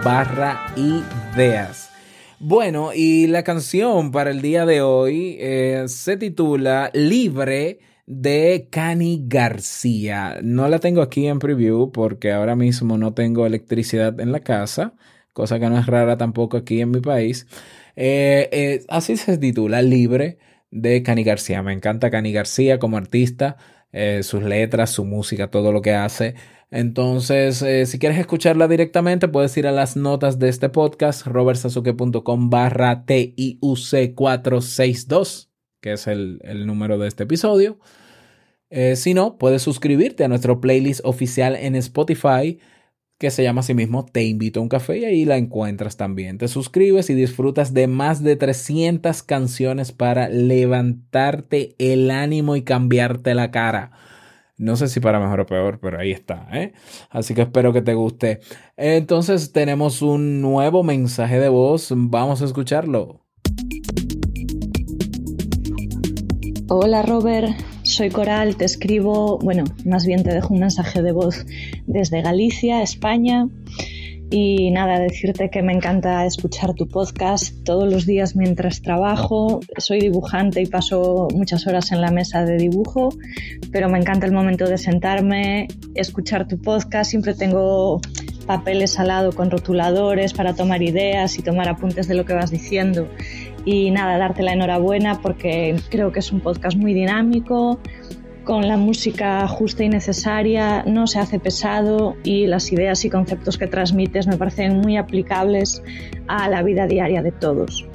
barra 0.04 0.72
ideas. 0.76 1.90
Bueno, 2.38 2.92
y 2.94 3.26
la 3.26 3.42
canción 3.42 4.12
para 4.12 4.30
el 4.30 4.40
día 4.40 4.64
de 4.64 4.80
hoy 4.80 5.36
eh, 5.40 5.84
se 5.88 6.16
titula 6.16 6.90
Libre 6.94 7.80
de 8.06 8.68
Cani 8.70 9.24
García. 9.26 10.38
No 10.42 10.68
la 10.68 10.78
tengo 10.78 11.02
aquí 11.02 11.26
en 11.26 11.38
preview 11.38 11.92
porque 11.92 12.32
ahora 12.32 12.56
mismo 12.56 12.96
no 12.96 13.12
tengo 13.12 13.44
electricidad 13.44 14.18
en 14.20 14.32
la 14.32 14.40
casa, 14.40 14.94
cosa 15.32 15.58
que 15.58 15.68
no 15.68 15.78
es 15.78 15.86
rara 15.86 16.16
tampoco 16.16 16.56
aquí 16.56 16.80
en 16.80 16.92
mi 16.92 17.00
país. 17.00 17.46
Eh, 17.96 18.48
eh, 18.52 18.84
así 18.88 19.16
se 19.16 19.36
titula 19.36 19.82
Libre 19.82 20.38
de 20.70 21.02
Cani 21.02 21.24
García. 21.24 21.62
Me 21.62 21.74
encanta 21.74 22.10
Cani 22.10 22.32
García 22.32 22.78
como 22.78 22.96
artista, 22.96 23.56
sus 24.22 24.42
letras, 24.44 24.90
su 24.90 25.04
música, 25.04 25.50
todo 25.50 25.72
lo 25.72 25.82
que 25.82 25.92
hace. 25.92 26.36
Entonces, 26.70 27.62
eh, 27.62 27.86
si 27.86 27.98
quieres 27.98 28.18
escucharla 28.18 28.68
directamente, 28.68 29.28
puedes 29.28 29.56
ir 29.56 29.66
a 29.66 29.72
las 29.72 29.96
notas 29.96 30.38
de 30.38 30.48
este 30.48 30.68
podcast, 30.68 31.26
robertsazuke.com 31.26 32.50
barra 32.50 33.06
TIUC462, 33.06 35.48
que 35.80 35.92
es 35.94 36.06
el, 36.06 36.40
el 36.44 36.66
número 36.66 36.98
de 36.98 37.08
este 37.08 37.24
episodio. 37.24 37.78
Eh, 38.70 38.94
si 38.94 39.14
no, 39.14 39.36
puedes 39.36 39.62
suscribirte 39.62 40.24
a 40.24 40.28
nuestro 40.28 40.60
playlist 40.60 41.00
oficial 41.04 41.56
en 41.56 41.74
Spotify, 41.74 42.60
que 43.18 43.30
se 43.30 43.42
llama 43.42 43.60
así 43.60 43.74
mismo 43.74 44.06
Te 44.06 44.24
invito 44.24 44.60
a 44.60 44.62
un 44.62 44.68
café 44.68 44.98
y 44.98 45.04
ahí 45.04 45.24
la 45.24 45.36
encuentras 45.36 45.96
también. 45.96 46.38
Te 46.38 46.48
suscribes 46.48 47.10
y 47.10 47.14
disfrutas 47.14 47.74
de 47.74 47.88
más 47.88 48.22
de 48.22 48.36
300 48.36 49.22
canciones 49.24 49.92
para 49.92 50.28
levantarte 50.28 51.74
el 51.78 52.10
ánimo 52.12 52.56
y 52.56 52.62
cambiarte 52.62 53.34
la 53.34 53.50
cara. 53.50 53.90
No 54.60 54.76
sé 54.76 54.88
si 54.88 55.00
para 55.00 55.18
mejor 55.18 55.40
o 55.40 55.46
peor, 55.46 55.78
pero 55.80 55.98
ahí 55.98 56.10
está, 56.10 56.46
¿eh? 56.52 56.74
Así 57.08 57.34
que 57.34 57.40
espero 57.40 57.72
que 57.72 57.80
te 57.80 57.94
guste. 57.94 58.40
Entonces 58.76 59.52
tenemos 59.52 60.02
un 60.02 60.42
nuevo 60.42 60.82
mensaje 60.82 61.40
de 61.40 61.48
voz. 61.48 61.88
Vamos 61.96 62.42
a 62.42 62.44
escucharlo. 62.44 63.24
Hola 66.68 67.00
Robert, 67.00 67.48
soy 67.84 68.10
Coral, 68.10 68.56
te 68.56 68.66
escribo, 68.66 69.38
bueno, 69.38 69.64
más 69.86 70.04
bien 70.04 70.22
te 70.22 70.34
dejo 70.34 70.52
un 70.52 70.60
mensaje 70.60 71.00
de 71.00 71.12
voz 71.12 71.46
desde 71.86 72.20
Galicia, 72.20 72.82
España. 72.82 73.48
Y 74.32 74.70
nada, 74.70 75.00
decirte 75.00 75.50
que 75.50 75.60
me 75.60 75.72
encanta 75.72 76.24
escuchar 76.24 76.74
tu 76.74 76.86
podcast 76.86 77.64
todos 77.64 77.92
los 77.92 78.06
días 78.06 78.36
mientras 78.36 78.80
trabajo. 78.80 79.58
Soy 79.76 79.98
dibujante 79.98 80.62
y 80.62 80.66
paso 80.66 81.26
muchas 81.34 81.66
horas 81.66 81.90
en 81.90 82.00
la 82.00 82.12
mesa 82.12 82.44
de 82.44 82.56
dibujo, 82.56 83.08
pero 83.72 83.88
me 83.88 83.98
encanta 83.98 84.26
el 84.26 84.32
momento 84.32 84.66
de 84.66 84.78
sentarme, 84.78 85.66
escuchar 85.96 86.46
tu 86.46 86.58
podcast. 86.58 87.10
Siempre 87.10 87.34
tengo 87.34 88.00
papeles 88.46 89.00
al 89.00 89.08
lado 89.08 89.32
con 89.32 89.50
rotuladores 89.50 90.32
para 90.32 90.54
tomar 90.54 90.80
ideas 90.80 91.36
y 91.36 91.42
tomar 91.42 91.68
apuntes 91.68 92.06
de 92.06 92.14
lo 92.14 92.24
que 92.24 92.34
vas 92.34 92.52
diciendo. 92.52 93.08
Y 93.64 93.90
nada, 93.90 94.16
darte 94.16 94.44
la 94.44 94.52
enhorabuena 94.52 95.20
porque 95.20 95.74
creo 95.90 96.12
que 96.12 96.20
es 96.20 96.30
un 96.30 96.40
podcast 96.40 96.76
muy 96.76 96.94
dinámico, 96.94 97.80
con 98.50 98.66
la 98.66 98.76
música 98.76 99.46
justa 99.46 99.84
y 99.84 99.88
necesaria, 99.88 100.82
no 100.84 101.06
se 101.06 101.20
hace 101.20 101.38
pesado 101.38 102.16
y 102.24 102.48
las 102.48 102.72
ideas 102.72 103.04
y 103.04 103.08
conceptos 103.08 103.56
que 103.56 103.68
transmites 103.68 104.26
me 104.26 104.36
parecen 104.36 104.78
muy 104.78 104.96
aplicables 104.96 105.84
a 106.26 106.48
la 106.48 106.60
vida 106.64 106.88
diaria 106.88 107.22
de 107.22 107.30
todos. 107.30 107.86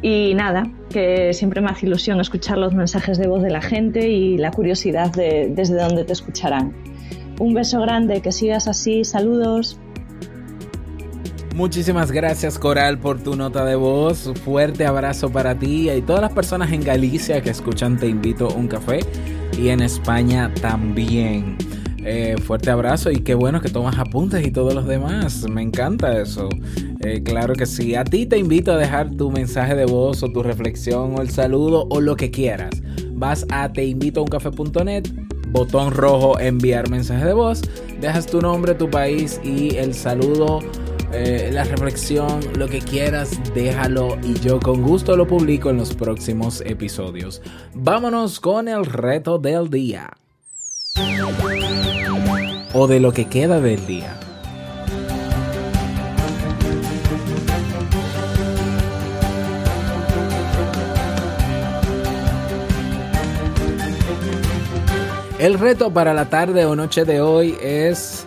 Y 0.00 0.32
nada, 0.32 0.62
que 0.88 1.34
siempre 1.34 1.60
me 1.60 1.68
hace 1.68 1.84
ilusión 1.84 2.18
escuchar 2.22 2.56
los 2.56 2.72
mensajes 2.72 3.18
de 3.18 3.28
voz 3.28 3.42
de 3.42 3.50
la 3.50 3.60
gente 3.60 4.08
y 4.08 4.38
la 4.38 4.50
curiosidad 4.50 5.12
de 5.12 5.52
desde 5.54 5.74
dónde 5.74 6.04
te 6.04 6.14
escucharán. 6.14 6.74
Un 7.38 7.52
beso 7.52 7.78
grande, 7.82 8.22
que 8.22 8.32
sigas 8.32 8.68
así, 8.68 9.04
saludos. 9.04 9.78
Muchísimas 11.54 12.12
gracias 12.12 12.58
Coral 12.58 12.98
por 12.98 13.22
tu 13.22 13.36
nota 13.36 13.66
de 13.66 13.74
voz. 13.74 14.32
Fuerte 14.42 14.86
abrazo 14.86 15.30
para 15.30 15.54
ti 15.54 15.90
y 15.90 16.00
todas 16.00 16.22
las 16.22 16.32
personas 16.32 16.72
en 16.72 16.82
Galicia 16.82 17.42
que 17.42 17.50
escuchan 17.50 17.98
Te 17.98 18.06
invito 18.06 18.48
a 18.48 18.54
un 18.54 18.68
café 18.68 19.00
y 19.58 19.68
en 19.68 19.80
España 19.80 20.52
también. 20.60 21.56
Eh, 22.04 22.34
fuerte 22.42 22.68
abrazo 22.68 23.12
y 23.12 23.18
qué 23.18 23.34
bueno 23.34 23.60
que 23.60 23.68
tomas 23.68 23.96
apuntes 23.98 24.44
y 24.44 24.50
todos 24.50 24.74
los 24.74 24.86
demás. 24.86 25.46
Me 25.48 25.62
encanta 25.62 26.20
eso. 26.20 26.48
Eh, 27.00 27.22
claro 27.22 27.54
que 27.54 27.66
sí. 27.66 27.94
A 27.94 28.04
ti 28.04 28.26
te 28.26 28.38
invito 28.38 28.72
a 28.72 28.76
dejar 28.76 29.10
tu 29.10 29.30
mensaje 29.30 29.74
de 29.76 29.84
voz 29.84 30.22
o 30.22 30.32
tu 30.32 30.42
reflexión 30.42 31.14
o 31.16 31.22
el 31.22 31.30
saludo 31.30 31.86
o 31.90 32.00
lo 32.00 32.16
que 32.16 32.30
quieras. 32.30 32.70
Vas 33.12 33.46
a 33.50 33.72
teinvitouncafe.net, 33.72 35.04
botón 35.50 35.92
rojo 35.92 36.40
enviar 36.40 36.90
mensaje 36.90 37.24
de 37.24 37.34
voz, 37.34 37.62
dejas 38.00 38.26
tu 38.26 38.40
nombre, 38.40 38.74
tu 38.74 38.90
país 38.90 39.40
y 39.44 39.76
el 39.76 39.94
saludo 39.94 40.58
eh, 41.12 41.50
la 41.52 41.64
reflexión, 41.64 42.40
lo 42.56 42.68
que 42.68 42.80
quieras, 42.80 43.30
déjalo 43.54 44.18
y 44.22 44.34
yo 44.40 44.58
con 44.58 44.82
gusto 44.82 45.16
lo 45.16 45.26
publico 45.26 45.70
en 45.70 45.76
los 45.76 45.94
próximos 45.94 46.62
episodios. 46.62 47.42
Vámonos 47.74 48.40
con 48.40 48.68
el 48.68 48.86
reto 48.86 49.38
del 49.38 49.68
día. 49.68 50.10
O 52.74 52.86
de 52.86 53.00
lo 53.00 53.12
que 53.12 53.26
queda 53.26 53.60
del 53.60 53.86
día. 53.86 54.18
El 65.42 65.58
reto 65.58 65.92
para 65.92 66.14
la 66.14 66.26
tarde 66.26 66.64
o 66.66 66.76
noche 66.76 67.04
de 67.04 67.20
hoy 67.20 67.58
es 67.60 68.21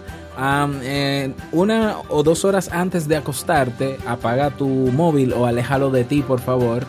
eh, 0.82 1.34
una 1.52 1.98
o 2.10 2.24
dos 2.24 2.46
horas 2.46 2.70
antes 2.72 3.08
de 3.08 3.18
acostarte, 3.18 3.98
apaga 4.06 4.52
tu 4.52 4.68
móvil 4.68 5.34
o 5.34 5.46
aléjalo 5.46 5.92
de 5.92 6.04
ti, 6.04 6.22
por 6.22 6.40
favor, 6.40 6.86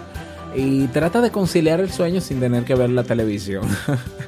y 0.55 0.86
trata 0.88 1.20
de 1.20 1.30
conciliar 1.30 1.80
el 1.80 1.90
sueño 1.90 2.20
sin 2.20 2.40
tener 2.40 2.64
que 2.64 2.74
ver 2.74 2.90
la 2.90 3.05
televisión. 3.05 3.62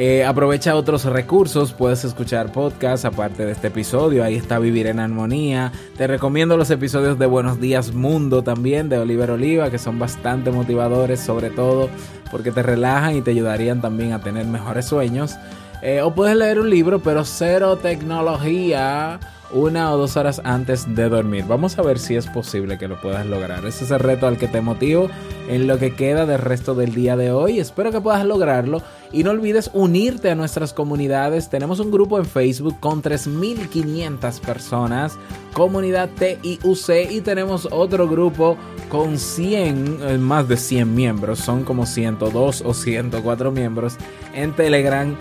Eh, 0.00 0.24
aprovecha 0.24 0.76
otros 0.76 1.06
recursos, 1.06 1.72
puedes 1.72 2.04
escuchar 2.04 2.52
podcasts 2.52 3.04
aparte 3.04 3.44
de 3.44 3.50
este 3.50 3.66
episodio, 3.66 4.22
ahí 4.22 4.36
está 4.36 4.60
Vivir 4.60 4.86
en 4.86 5.00
Armonía. 5.00 5.72
Te 5.96 6.06
recomiendo 6.06 6.56
los 6.56 6.70
episodios 6.70 7.18
de 7.18 7.26
Buenos 7.26 7.58
Días 7.60 7.92
Mundo 7.92 8.44
también 8.44 8.88
de 8.88 8.98
Oliver 8.98 9.32
Oliva, 9.32 9.72
que 9.72 9.78
son 9.80 9.98
bastante 9.98 10.52
motivadores, 10.52 11.18
sobre 11.18 11.50
todo 11.50 11.90
porque 12.30 12.52
te 12.52 12.62
relajan 12.62 13.16
y 13.16 13.22
te 13.22 13.32
ayudarían 13.32 13.80
también 13.80 14.12
a 14.12 14.20
tener 14.20 14.46
mejores 14.46 14.86
sueños. 14.86 15.36
Eh, 15.82 16.02
o 16.02 16.14
puedes 16.14 16.36
leer 16.36 16.58
un 16.60 16.70
libro, 16.70 17.00
pero 17.00 17.24
cero 17.24 17.76
tecnología 17.76 19.20
una 19.50 19.92
o 19.92 19.96
dos 19.96 20.16
horas 20.16 20.40
antes 20.44 20.94
de 20.94 21.08
dormir. 21.08 21.44
Vamos 21.48 21.78
a 21.78 21.82
ver 21.82 21.98
si 21.98 22.16
es 22.16 22.26
posible 22.26 22.78
que 22.78 22.88
lo 22.88 23.00
puedas 23.00 23.26
lograr. 23.26 23.64
Ese 23.64 23.84
es 23.84 23.90
el 23.90 24.00
reto 24.00 24.26
al 24.26 24.36
que 24.36 24.48
te 24.48 24.60
motivo 24.60 25.08
en 25.48 25.66
lo 25.66 25.78
que 25.78 25.94
queda 25.94 26.26
del 26.26 26.38
resto 26.38 26.74
del 26.74 26.94
día 26.94 27.16
de 27.16 27.32
hoy. 27.32 27.58
Espero 27.58 27.90
que 27.90 28.00
puedas 28.00 28.24
lograrlo 28.24 28.82
y 29.10 29.24
no 29.24 29.30
olvides 29.30 29.70
unirte 29.72 30.30
a 30.30 30.34
nuestras 30.34 30.72
comunidades. 30.72 31.48
Tenemos 31.48 31.80
un 31.80 31.90
grupo 31.90 32.18
en 32.18 32.26
Facebook 32.26 32.78
con 32.80 33.02
3.500 33.02 34.40
personas, 34.40 35.18
comunidad 35.54 36.10
TIUC, 36.10 37.10
y 37.10 37.20
tenemos 37.22 37.68
otro 37.70 38.06
grupo 38.08 38.56
con 38.90 39.18
100, 39.18 39.98
eh, 40.02 40.18
más 40.18 40.48
de 40.48 40.56
100 40.56 40.94
miembros, 40.94 41.38
son 41.38 41.64
como 41.64 41.86
102 41.86 42.62
o 42.64 42.74
104 42.74 43.50
miembros 43.50 43.96
en 44.34 44.52
Telegram 44.52 45.16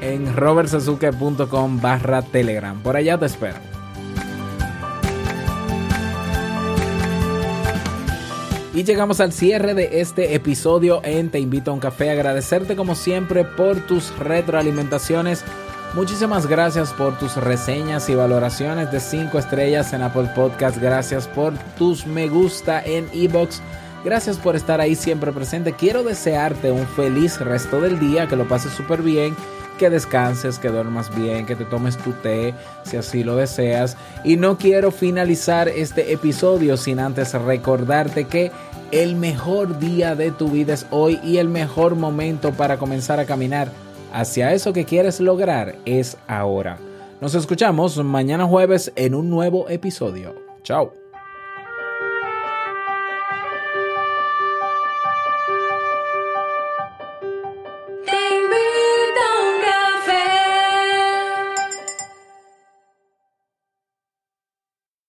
en 0.00 0.34
robertsazuke.com 0.34 1.80
barra 1.80 2.22
telegram. 2.22 2.80
Por 2.82 2.96
allá 2.96 3.18
te 3.18 3.26
espero. 3.26 3.56
Y 8.76 8.84
llegamos 8.84 9.20
al 9.20 9.32
cierre 9.32 9.72
de 9.72 10.02
este 10.02 10.34
episodio 10.34 11.00
en 11.02 11.30
Te 11.30 11.38
invito 11.38 11.70
a 11.70 11.74
un 11.74 11.80
café. 11.80 12.10
Agradecerte 12.10 12.76
como 12.76 12.94
siempre 12.94 13.42
por 13.42 13.86
tus 13.86 14.14
retroalimentaciones. 14.18 15.42
Muchísimas 15.94 16.46
gracias 16.46 16.92
por 16.92 17.18
tus 17.18 17.36
reseñas 17.36 18.10
y 18.10 18.14
valoraciones 18.14 18.92
de 18.92 19.00
5 19.00 19.38
estrellas 19.38 19.94
en 19.94 20.02
Apple 20.02 20.30
Podcast. 20.34 20.76
Gracias 20.76 21.26
por 21.26 21.54
tus 21.78 22.06
me 22.06 22.28
gusta 22.28 22.82
en 22.84 23.08
Ebox. 23.14 23.62
Gracias 24.04 24.36
por 24.36 24.56
estar 24.56 24.78
ahí 24.82 24.94
siempre 24.94 25.32
presente. 25.32 25.72
Quiero 25.72 26.02
desearte 26.02 26.70
un 26.70 26.86
feliz 26.86 27.40
resto 27.40 27.80
del 27.80 27.98
día, 27.98 28.26
que 28.26 28.36
lo 28.36 28.46
pases 28.46 28.72
súper 28.72 29.00
bien 29.00 29.34
que 29.76 29.90
descanses, 29.90 30.58
que 30.58 30.68
duermas 30.68 31.14
bien, 31.16 31.46
que 31.46 31.56
te 31.56 31.64
tomes 31.64 31.96
tu 31.96 32.12
té 32.12 32.54
si 32.84 32.96
así 32.96 33.22
lo 33.22 33.36
deseas. 33.36 33.96
Y 34.24 34.36
no 34.36 34.58
quiero 34.58 34.90
finalizar 34.90 35.68
este 35.68 36.12
episodio 36.12 36.76
sin 36.76 36.98
antes 36.98 37.32
recordarte 37.34 38.24
que 38.24 38.50
el 38.90 39.16
mejor 39.16 39.78
día 39.78 40.14
de 40.14 40.30
tu 40.30 40.48
vida 40.48 40.74
es 40.74 40.86
hoy 40.90 41.20
y 41.22 41.38
el 41.38 41.48
mejor 41.48 41.96
momento 41.96 42.52
para 42.52 42.78
comenzar 42.78 43.20
a 43.20 43.26
caminar 43.26 43.70
hacia 44.12 44.52
eso 44.52 44.72
que 44.72 44.84
quieres 44.84 45.20
lograr 45.20 45.76
es 45.84 46.16
ahora. 46.26 46.78
Nos 47.20 47.34
escuchamos 47.34 47.96
mañana 48.04 48.46
jueves 48.46 48.92
en 48.94 49.14
un 49.14 49.30
nuevo 49.30 49.68
episodio. 49.68 50.34
Chao. 50.62 51.05